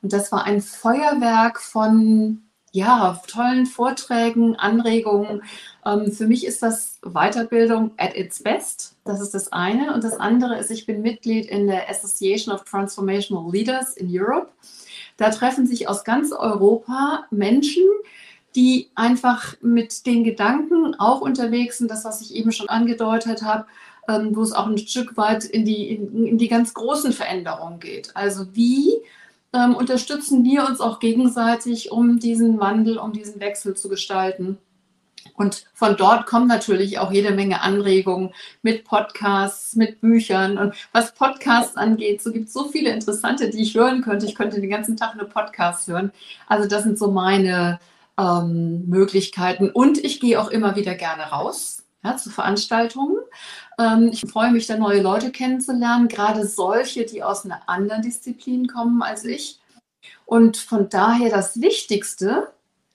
und 0.00 0.14
das 0.14 0.32
war 0.32 0.44
ein 0.44 0.62
Feuerwerk 0.62 1.60
von 1.60 2.42
ja, 2.72 3.20
tollen 3.26 3.66
Vorträgen, 3.66 4.56
Anregungen. 4.56 5.42
Ähm, 5.84 6.10
für 6.12 6.26
mich 6.26 6.46
ist 6.46 6.62
das 6.62 6.98
Weiterbildung 7.02 7.90
at 7.98 8.16
its 8.16 8.42
best. 8.42 8.96
Das 9.04 9.20
ist 9.20 9.34
das 9.34 9.52
eine. 9.52 9.92
Und 9.94 10.04
das 10.04 10.18
andere 10.18 10.56
ist, 10.56 10.70
ich 10.70 10.86
bin 10.86 11.02
Mitglied 11.02 11.46
in 11.46 11.66
der 11.66 11.90
Association 11.90 12.54
of 12.54 12.64
Transformational 12.64 13.50
Leaders 13.50 13.94
in 13.96 14.08
Europe. 14.10 14.48
Da 15.18 15.30
treffen 15.30 15.66
sich 15.66 15.88
aus 15.88 16.04
ganz 16.04 16.32
Europa 16.32 17.26
Menschen, 17.30 17.84
die 18.56 18.88
einfach 18.94 19.54
mit 19.60 20.06
den 20.06 20.24
Gedanken 20.24 20.94
auch 20.98 21.20
unterwegs 21.20 21.78
sind, 21.78 21.90
das, 21.90 22.04
was 22.04 22.22
ich 22.22 22.34
eben 22.34 22.50
schon 22.52 22.68
angedeutet 22.68 23.42
habe, 23.42 23.66
ähm, 24.08 24.34
wo 24.34 24.42
es 24.42 24.52
auch 24.52 24.66
ein 24.66 24.78
Stück 24.78 25.16
weit 25.18 25.44
in 25.44 25.66
die, 25.66 25.90
in, 25.90 26.26
in 26.26 26.38
die 26.38 26.48
ganz 26.48 26.72
großen 26.72 27.12
Veränderungen 27.12 27.80
geht. 27.80 28.16
Also 28.16 28.46
wie 28.54 28.94
ähm, 29.52 29.74
unterstützen 29.74 30.44
wir 30.44 30.66
uns 30.66 30.80
auch 30.80 30.98
gegenseitig, 30.98 31.90
um 31.90 32.18
diesen 32.18 32.58
Wandel, 32.60 32.98
um 32.98 33.12
diesen 33.12 33.40
Wechsel 33.40 33.76
zu 33.76 33.88
gestalten. 33.88 34.58
Und 35.38 35.66
von 35.72 35.96
dort 35.96 36.26
kommen 36.26 36.48
natürlich 36.48 36.98
auch 36.98 37.12
jede 37.12 37.30
Menge 37.30 37.62
Anregungen 37.62 38.34
mit 38.62 38.84
Podcasts, 38.84 39.76
mit 39.76 40.00
Büchern. 40.00 40.58
Und 40.58 40.74
was 40.92 41.14
Podcasts 41.14 41.76
angeht, 41.76 42.20
so 42.20 42.32
gibt 42.32 42.48
es 42.48 42.52
so 42.52 42.64
viele 42.64 42.90
interessante, 42.90 43.48
die 43.48 43.62
ich 43.62 43.74
hören 43.74 44.02
könnte. 44.02 44.26
Ich 44.26 44.34
könnte 44.34 44.60
den 44.60 44.68
ganzen 44.68 44.96
Tag 44.96 45.12
eine 45.12 45.24
Podcast 45.24 45.86
hören. 45.86 46.10
Also 46.48 46.68
das 46.68 46.82
sind 46.82 46.98
so 46.98 47.12
meine 47.12 47.78
ähm, 48.18 48.88
Möglichkeiten. 48.88 49.70
Und 49.70 50.04
ich 50.04 50.18
gehe 50.18 50.40
auch 50.40 50.48
immer 50.48 50.74
wieder 50.74 50.96
gerne 50.96 51.22
raus 51.22 51.84
ja, 52.02 52.16
zu 52.16 52.30
Veranstaltungen. 52.30 53.18
Ähm, 53.78 54.10
ich 54.12 54.22
freue 54.22 54.50
mich, 54.50 54.66
da 54.66 54.76
neue 54.76 55.00
Leute 55.00 55.30
kennenzulernen, 55.30 56.08
gerade 56.08 56.46
solche, 56.48 57.06
die 57.06 57.22
aus 57.22 57.44
einer 57.44 57.60
anderen 57.68 58.02
Disziplin 58.02 58.66
kommen 58.66 59.02
als 59.02 59.24
ich. 59.24 59.60
Und 60.26 60.56
von 60.56 60.88
daher 60.88 61.30
das 61.30 61.60
Wichtigste 61.60 62.48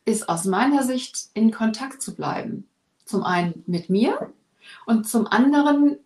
ist 0.06 0.30
aus 0.30 0.46
meiner 0.46 0.84
Sicht, 0.84 1.30
in 1.34 1.52
Kontakt 1.52 2.02
zu 2.02 2.16
bleiben. 2.16 2.68
Zum 3.06 3.24
einen 3.24 3.64
mit 3.68 3.90
mir 3.90 4.32
und 4.86 5.08
zum 5.08 5.28
anderen 5.28 5.98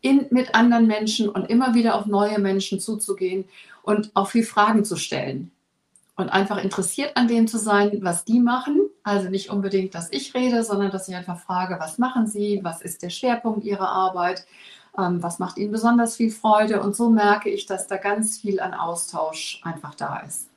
in, 0.00 0.26
mit 0.30 0.54
anderen 0.54 0.86
Menschen 0.86 1.28
und 1.28 1.48
immer 1.48 1.74
wieder 1.74 1.94
auf 1.94 2.06
neue 2.06 2.38
Menschen 2.38 2.78
zuzugehen 2.78 3.46
und 3.82 4.10
auch 4.14 4.28
viel 4.28 4.44
Fragen 4.44 4.84
zu 4.84 4.96
stellen. 4.96 5.50
Und 6.16 6.28
einfach 6.28 6.62
interessiert 6.62 7.16
an 7.16 7.26
dem 7.26 7.48
zu 7.48 7.58
sein, 7.58 8.00
was 8.02 8.24
die 8.24 8.38
machen 8.38 8.90
also 9.04 9.28
nicht 9.28 9.50
unbedingt, 9.50 9.94
dass 9.94 10.10
ich 10.10 10.34
rede, 10.34 10.64
sondern 10.64 10.90
dass 10.90 11.08
ich 11.08 11.14
einfach 11.14 11.38
frage, 11.38 11.76
was 11.78 11.98
machen 11.98 12.26
Sie, 12.26 12.60
was 12.62 12.80
ist 12.80 13.02
der 13.02 13.10
Schwerpunkt 13.10 13.64
Ihrer 13.64 13.88
Arbeit, 13.88 14.46
ähm, 14.98 15.22
was 15.22 15.38
macht 15.38 15.58
Ihnen 15.58 15.70
besonders 15.70 16.16
viel 16.16 16.30
Freude. 16.30 16.80
Und 16.80 16.96
so 16.96 17.10
merke 17.10 17.50
ich, 17.50 17.66
dass 17.66 17.86
da 17.86 17.98
ganz 17.98 18.38
viel 18.38 18.60
an 18.60 18.72
Austausch 18.72 19.60
einfach 19.62 19.94
da 19.94 20.20
ist. 20.20 20.48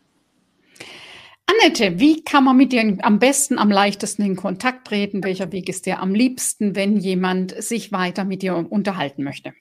Annette, 1.49 1.97
wie 1.99 2.23
kann 2.23 2.43
man 2.43 2.57
mit 2.57 2.73
dir 2.73 2.97
am 3.01 3.19
besten, 3.19 3.57
am 3.57 3.71
leichtesten 3.71 4.23
in 4.23 4.35
Kontakt 4.35 4.87
treten? 4.87 5.23
Welcher 5.23 5.53
Weg 5.53 5.69
ist 5.69 5.85
dir 5.85 5.99
am 5.99 6.13
liebsten, 6.13 6.75
wenn 6.75 6.97
jemand 6.97 7.51
sich 7.63 7.93
weiter 7.93 8.25
mit 8.25 8.41
dir 8.41 8.67
unterhalten 8.69 9.23
möchte? 9.23 9.53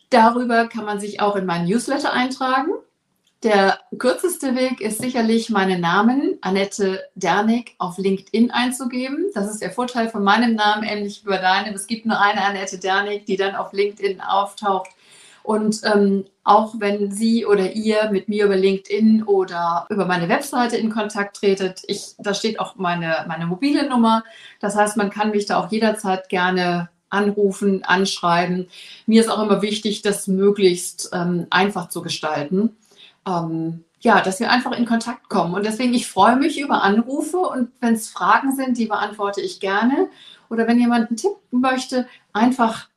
Darüber 0.10 0.68
kann 0.68 0.86
man 0.86 1.02
sich 1.02 1.20
auch 1.20 1.36
in 1.36 1.46
meinen 1.46 1.68
Newsletter 1.68 2.14
eintragen. 2.14 2.72
Der 3.44 3.80
kürzeste 4.00 4.56
Weg 4.56 4.82
ist 4.82 5.00
sicherlich 5.00 5.52
meinen 5.52 5.80
Namen, 5.80 6.40
Annette 6.42 7.04
Dernig, 7.14 7.76
auf 7.78 8.00
LinkedIn 8.00 8.50
einzugeben. 8.50 9.28
Das 9.36 9.50
ist 9.52 9.62
der 9.62 9.70
Vorteil 9.70 10.10
von 10.10 10.24
meinem 10.24 10.56
Namen, 10.56 10.84
ähnlich 10.84 11.24
wie 11.24 11.30
bei 11.30 11.38
deinem. 11.38 11.76
Es 11.76 11.86
gibt 11.86 12.08
nur 12.08 12.20
eine 12.20 12.44
Annette 12.44 12.80
Dernig, 12.80 13.26
die 13.26 13.38
dann 13.38 13.56
auf 13.56 13.74
LinkedIn 13.74 14.22
auftaucht. 14.22 14.90
Und 15.44 15.82
ähm, 15.84 16.26
auch 16.44 16.74
wenn 16.80 17.12
Sie 17.12 17.46
oder 17.46 17.74
ihr 17.74 18.10
mit 18.12 18.28
mir 18.28 18.46
über 18.46 18.56
LinkedIn 18.56 19.24
oder 19.24 19.86
über 19.90 20.06
meine 20.06 20.30
Webseite 20.30 20.76
in 20.76 20.90
Kontakt 20.90 21.38
tretet, 21.38 21.84
ich, 21.88 22.16
da 22.18 22.34
steht 22.34 22.60
auch 22.60 22.76
meine, 22.76 23.24
meine 23.28 23.46
mobile 23.46 23.88
Nummer. 23.88 24.24
Das 24.60 24.76
heißt, 24.76 24.98
man 24.98 25.12
kann 25.12 25.30
mich 25.30 25.46
da 25.46 25.60
auch 25.64 25.72
jederzeit 25.72 26.28
gerne 26.28 26.90
anrufen, 27.10 27.84
anschreiben. 27.84 28.68
Mir 29.06 29.22
ist 29.22 29.30
auch 29.30 29.42
immer 29.42 29.62
wichtig, 29.62 30.02
das 30.02 30.28
möglichst 30.28 31.12
ähm, 31.14 31.48
einfach 31.50 31.88
zu 31.90 32.02
gestalten. 32.02 32.76
Ähm, 33.28 33.84
ja, 34.00 34.22
dass 34.22 34.40
wir 34.40 34.52
einfach 34.52 34.72
in 34.72 34.86
Kontakt 34.86 35.28
kommen. 35.28 35.54
Und 35.56 35.66
deswegen, 35.66 35.94
ich 35.94 36.08
freue 36.08 36.36
mich 36.36 36.60
über 36.60 36.84
Anrufe 36.84 37.40
und 37.40 37.70
wenn 37.82 37.96
es 37.96 38.10
Fragen 38.10 38.56
sind, 38.56 38.78
die 38.78 38.86
beantworte 38.86 39.42
ich 39.42 39.60
gerne. 39.60 40.10
Oder 40.50 40.68
wenn 40.68 40.80
jemand 40.80 41.10
einen 41.10 41.18
Tipp 41.18 41.36
möchte, 41.52 42.08
einfach 42.32 42.90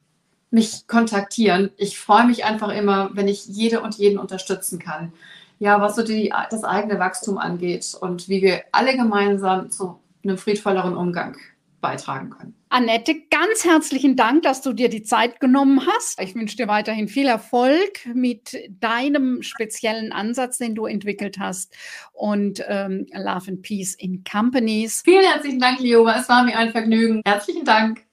mich 0.51 0.87
kontaktieren. 0.87 1.71
Ich 1.77 1.99
freue 1.99 2.27
mich 2.27 2.45
einfach 2.45 2.69
immer, 2.69 3.11
wenn 3.15 3.29
ich 3.29 3.47
jede 3.47 3.81
und 3.81 3.97
jeden 3.97 4.19
unterstützen 4.19 4.79
kann. 4.79 5.13
Ja, 5.59 5.81
was 5.81 5.97
so 5.97 6.03
die, 6.03 6.33
das 6.51 6.65
eigene 6.65 6.99
Wachstum 6.99 7.39
angeht 7.39 7.97
und 8.01 8.29
wie 8.29 8.43
wir 8.43 8.63
alle 8.73 8.97
gemeinsam 8.97 9.71
zu 9.71 10.01
einem 10.23 10.39
friedvolleren 10.39 10.97
Umgang 10.97 11.37
beitragen 11.81 12.31
können. 12.31 12.55
Annette, 12.69 13.15
ganz 13.31 13.65
herzlichen 13.65 14.17
Dank, 14.17 14.43
dass 14.43 14.63
du 14.63 14.73
dir 14.73 14.89
die 14.89 15.03
Zeit 15.03 15.41
genommen 15.41 15.87
hast. 15.87 16.21
Ich 16.21 16.35
wünsche 16.35 16.57
dir 16.57 16.69
weiterhin 16.69 17.09
viel 17.09 17.27
Erfolg 17.27 18.07
mit 18.15 18.57
deinem 18.81 19.43
speziellen 19.43 20.13
Ansatz, 20.13 20.59
den 20.59 20.75
du 20.75 20.87
entwickelt 20.87 21.39
hast 21.39 21.75
und 22.13 22.63
ähm, 22.69 23.07
Love 23.13 23.51
and 23.51 23.63
Peace 23.63 23.95
in 23.95 24.23
Companies. 24.25 25.03
Vielen 25.05 25.25
herzlichen 25.25 25.59
Dank, 25.59 25.81
Lioba. 25.81 26.21
Es 26.21 26.29
war 26.29 26.45
mir 26.45 26.57
ein 26.57 26.71
Vergnügen. 26.71 27.23
Herzlichen 27.25 27.65
Dank. 27.65 28.05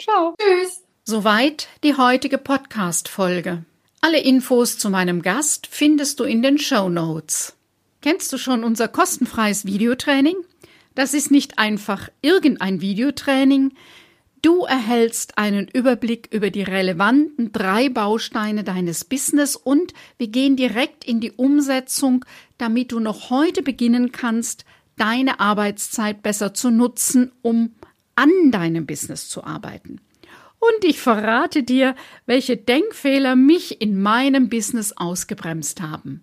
Ciao. 0.00 0.34
Tschüss. 0.40 0.82
Soweit 1.04 1.68
die 1.84 1.96
heutige 1.96 2.38
Podcast-Folge. 2.38 3.64
Alle 4.00 4.20
Infos 4.20 4.78
zu 4.78 4.90
meinem 4.90 5.22
Gast 5.22 5.66
findest 5.66 6.20
du 6.20 6.24
in 6.24 6.42
den 6.42 6.58
Show 6.58 6.88
Notes. 6.88 7.56
Kennst 8.02 8.32
du 8.32 8.38
schon 8.38 8.64
unser 8.64 8.88
kostenfreies 8.88 9.64
Videotraining? 9.64 10.36
Das 10.94 11.12
ist 11.12 11.30
nicht 11.30 11.58
einfach 11.58 12.08
irgendein 12.22 12.80
Videotraining. 12.80 13.72
Du 14.42 14.64
erhältst 14.64 15.38
einen 15.38 15.68
Überblick 15.68 16.28
über 16.30 16.50
die 16.50 16.62
relevanten 16.62 17.50
drei 17.50 17.88
Bausteine 17.88 18.62
deines 18.62 19.04
Business 19.04 19.56
und 19.56 19.94
wir 20.18 20.28
gehen 20.28 20.56
direkt 20.56 21.04
in 21.04 21.20
die 21.20 21.32
Umsetzung, 21.32 22.24
damit 22.58 22.92
du 22.92 23.00
noch 23.00 23.30
heute 23.30 23.62
beginnen 23.62 24.12
kannst, 24.12 24.64
deine 24.96 25.40
Arbeitszeit 25.40 26.22
besser 26.22 26.54
zu 26.54 26.70
nutzen, 26.70 27.32
um 27.42 27.74
an 28.14 28.50
deinem 28.50 28.86
Business 28.86 29.28
zu 29.28 29.42
arbeiten. 29.42 30.00
Und 30.60 30.84
ich 30.84 31.00
verrate 31.00 31.62
dir, 31.62 31.94
welche 32.26 32.56
Denkfehler 32.56 33.34
mich 33.34 33.80
in 33.80 34.00
meinem 34.00 34.48
Business 34.48 34.92
ausgebremst 34.92 35.80
haben 35.80 36.22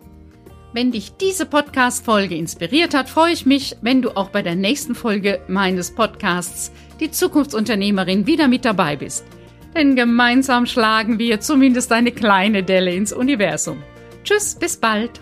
Wenn 0.73 0.91
dich 0.91 1.17
diese 1.17 1.47
Podcast-Folge 1.47 2.35
inspiriert 2.35 2.95
hat, 2.95 3.09
freue 3.09 3.33
ich 3.33 3.47
mich, 3.47 3.77
wenn 3.81 4.03
du 4.03 4.17
auch 4.17 4.31
bei 4.31 4.43
der 4.43 4.57
nächsten 4.57 4.95
Folge 4.95 5.41
meines 5.47 5.95
Podcasts 5.95 6.73
Die 7.01 7.11
Zukunftsunternehmerin 7.11 8.27
wieder 8.27 8.49
mit 8.49 8.65
dabei 8.65 8.97
bist 8.97 9.25
denn 9.75 9.97
gemeinsam 9.97 10.67
schlagen 10.67 11.19
wir 11.19 11.41
zumindest 11.41 11.93
eine 11.93 12.13
kleine 12.13 12.63
Delle 12.63 12.93
ins 12.93 13.13
Universum. 13.13 13.83
Tschüss, 14.25 14.55
bis 14.55 14.77
bald. 14.77 15.21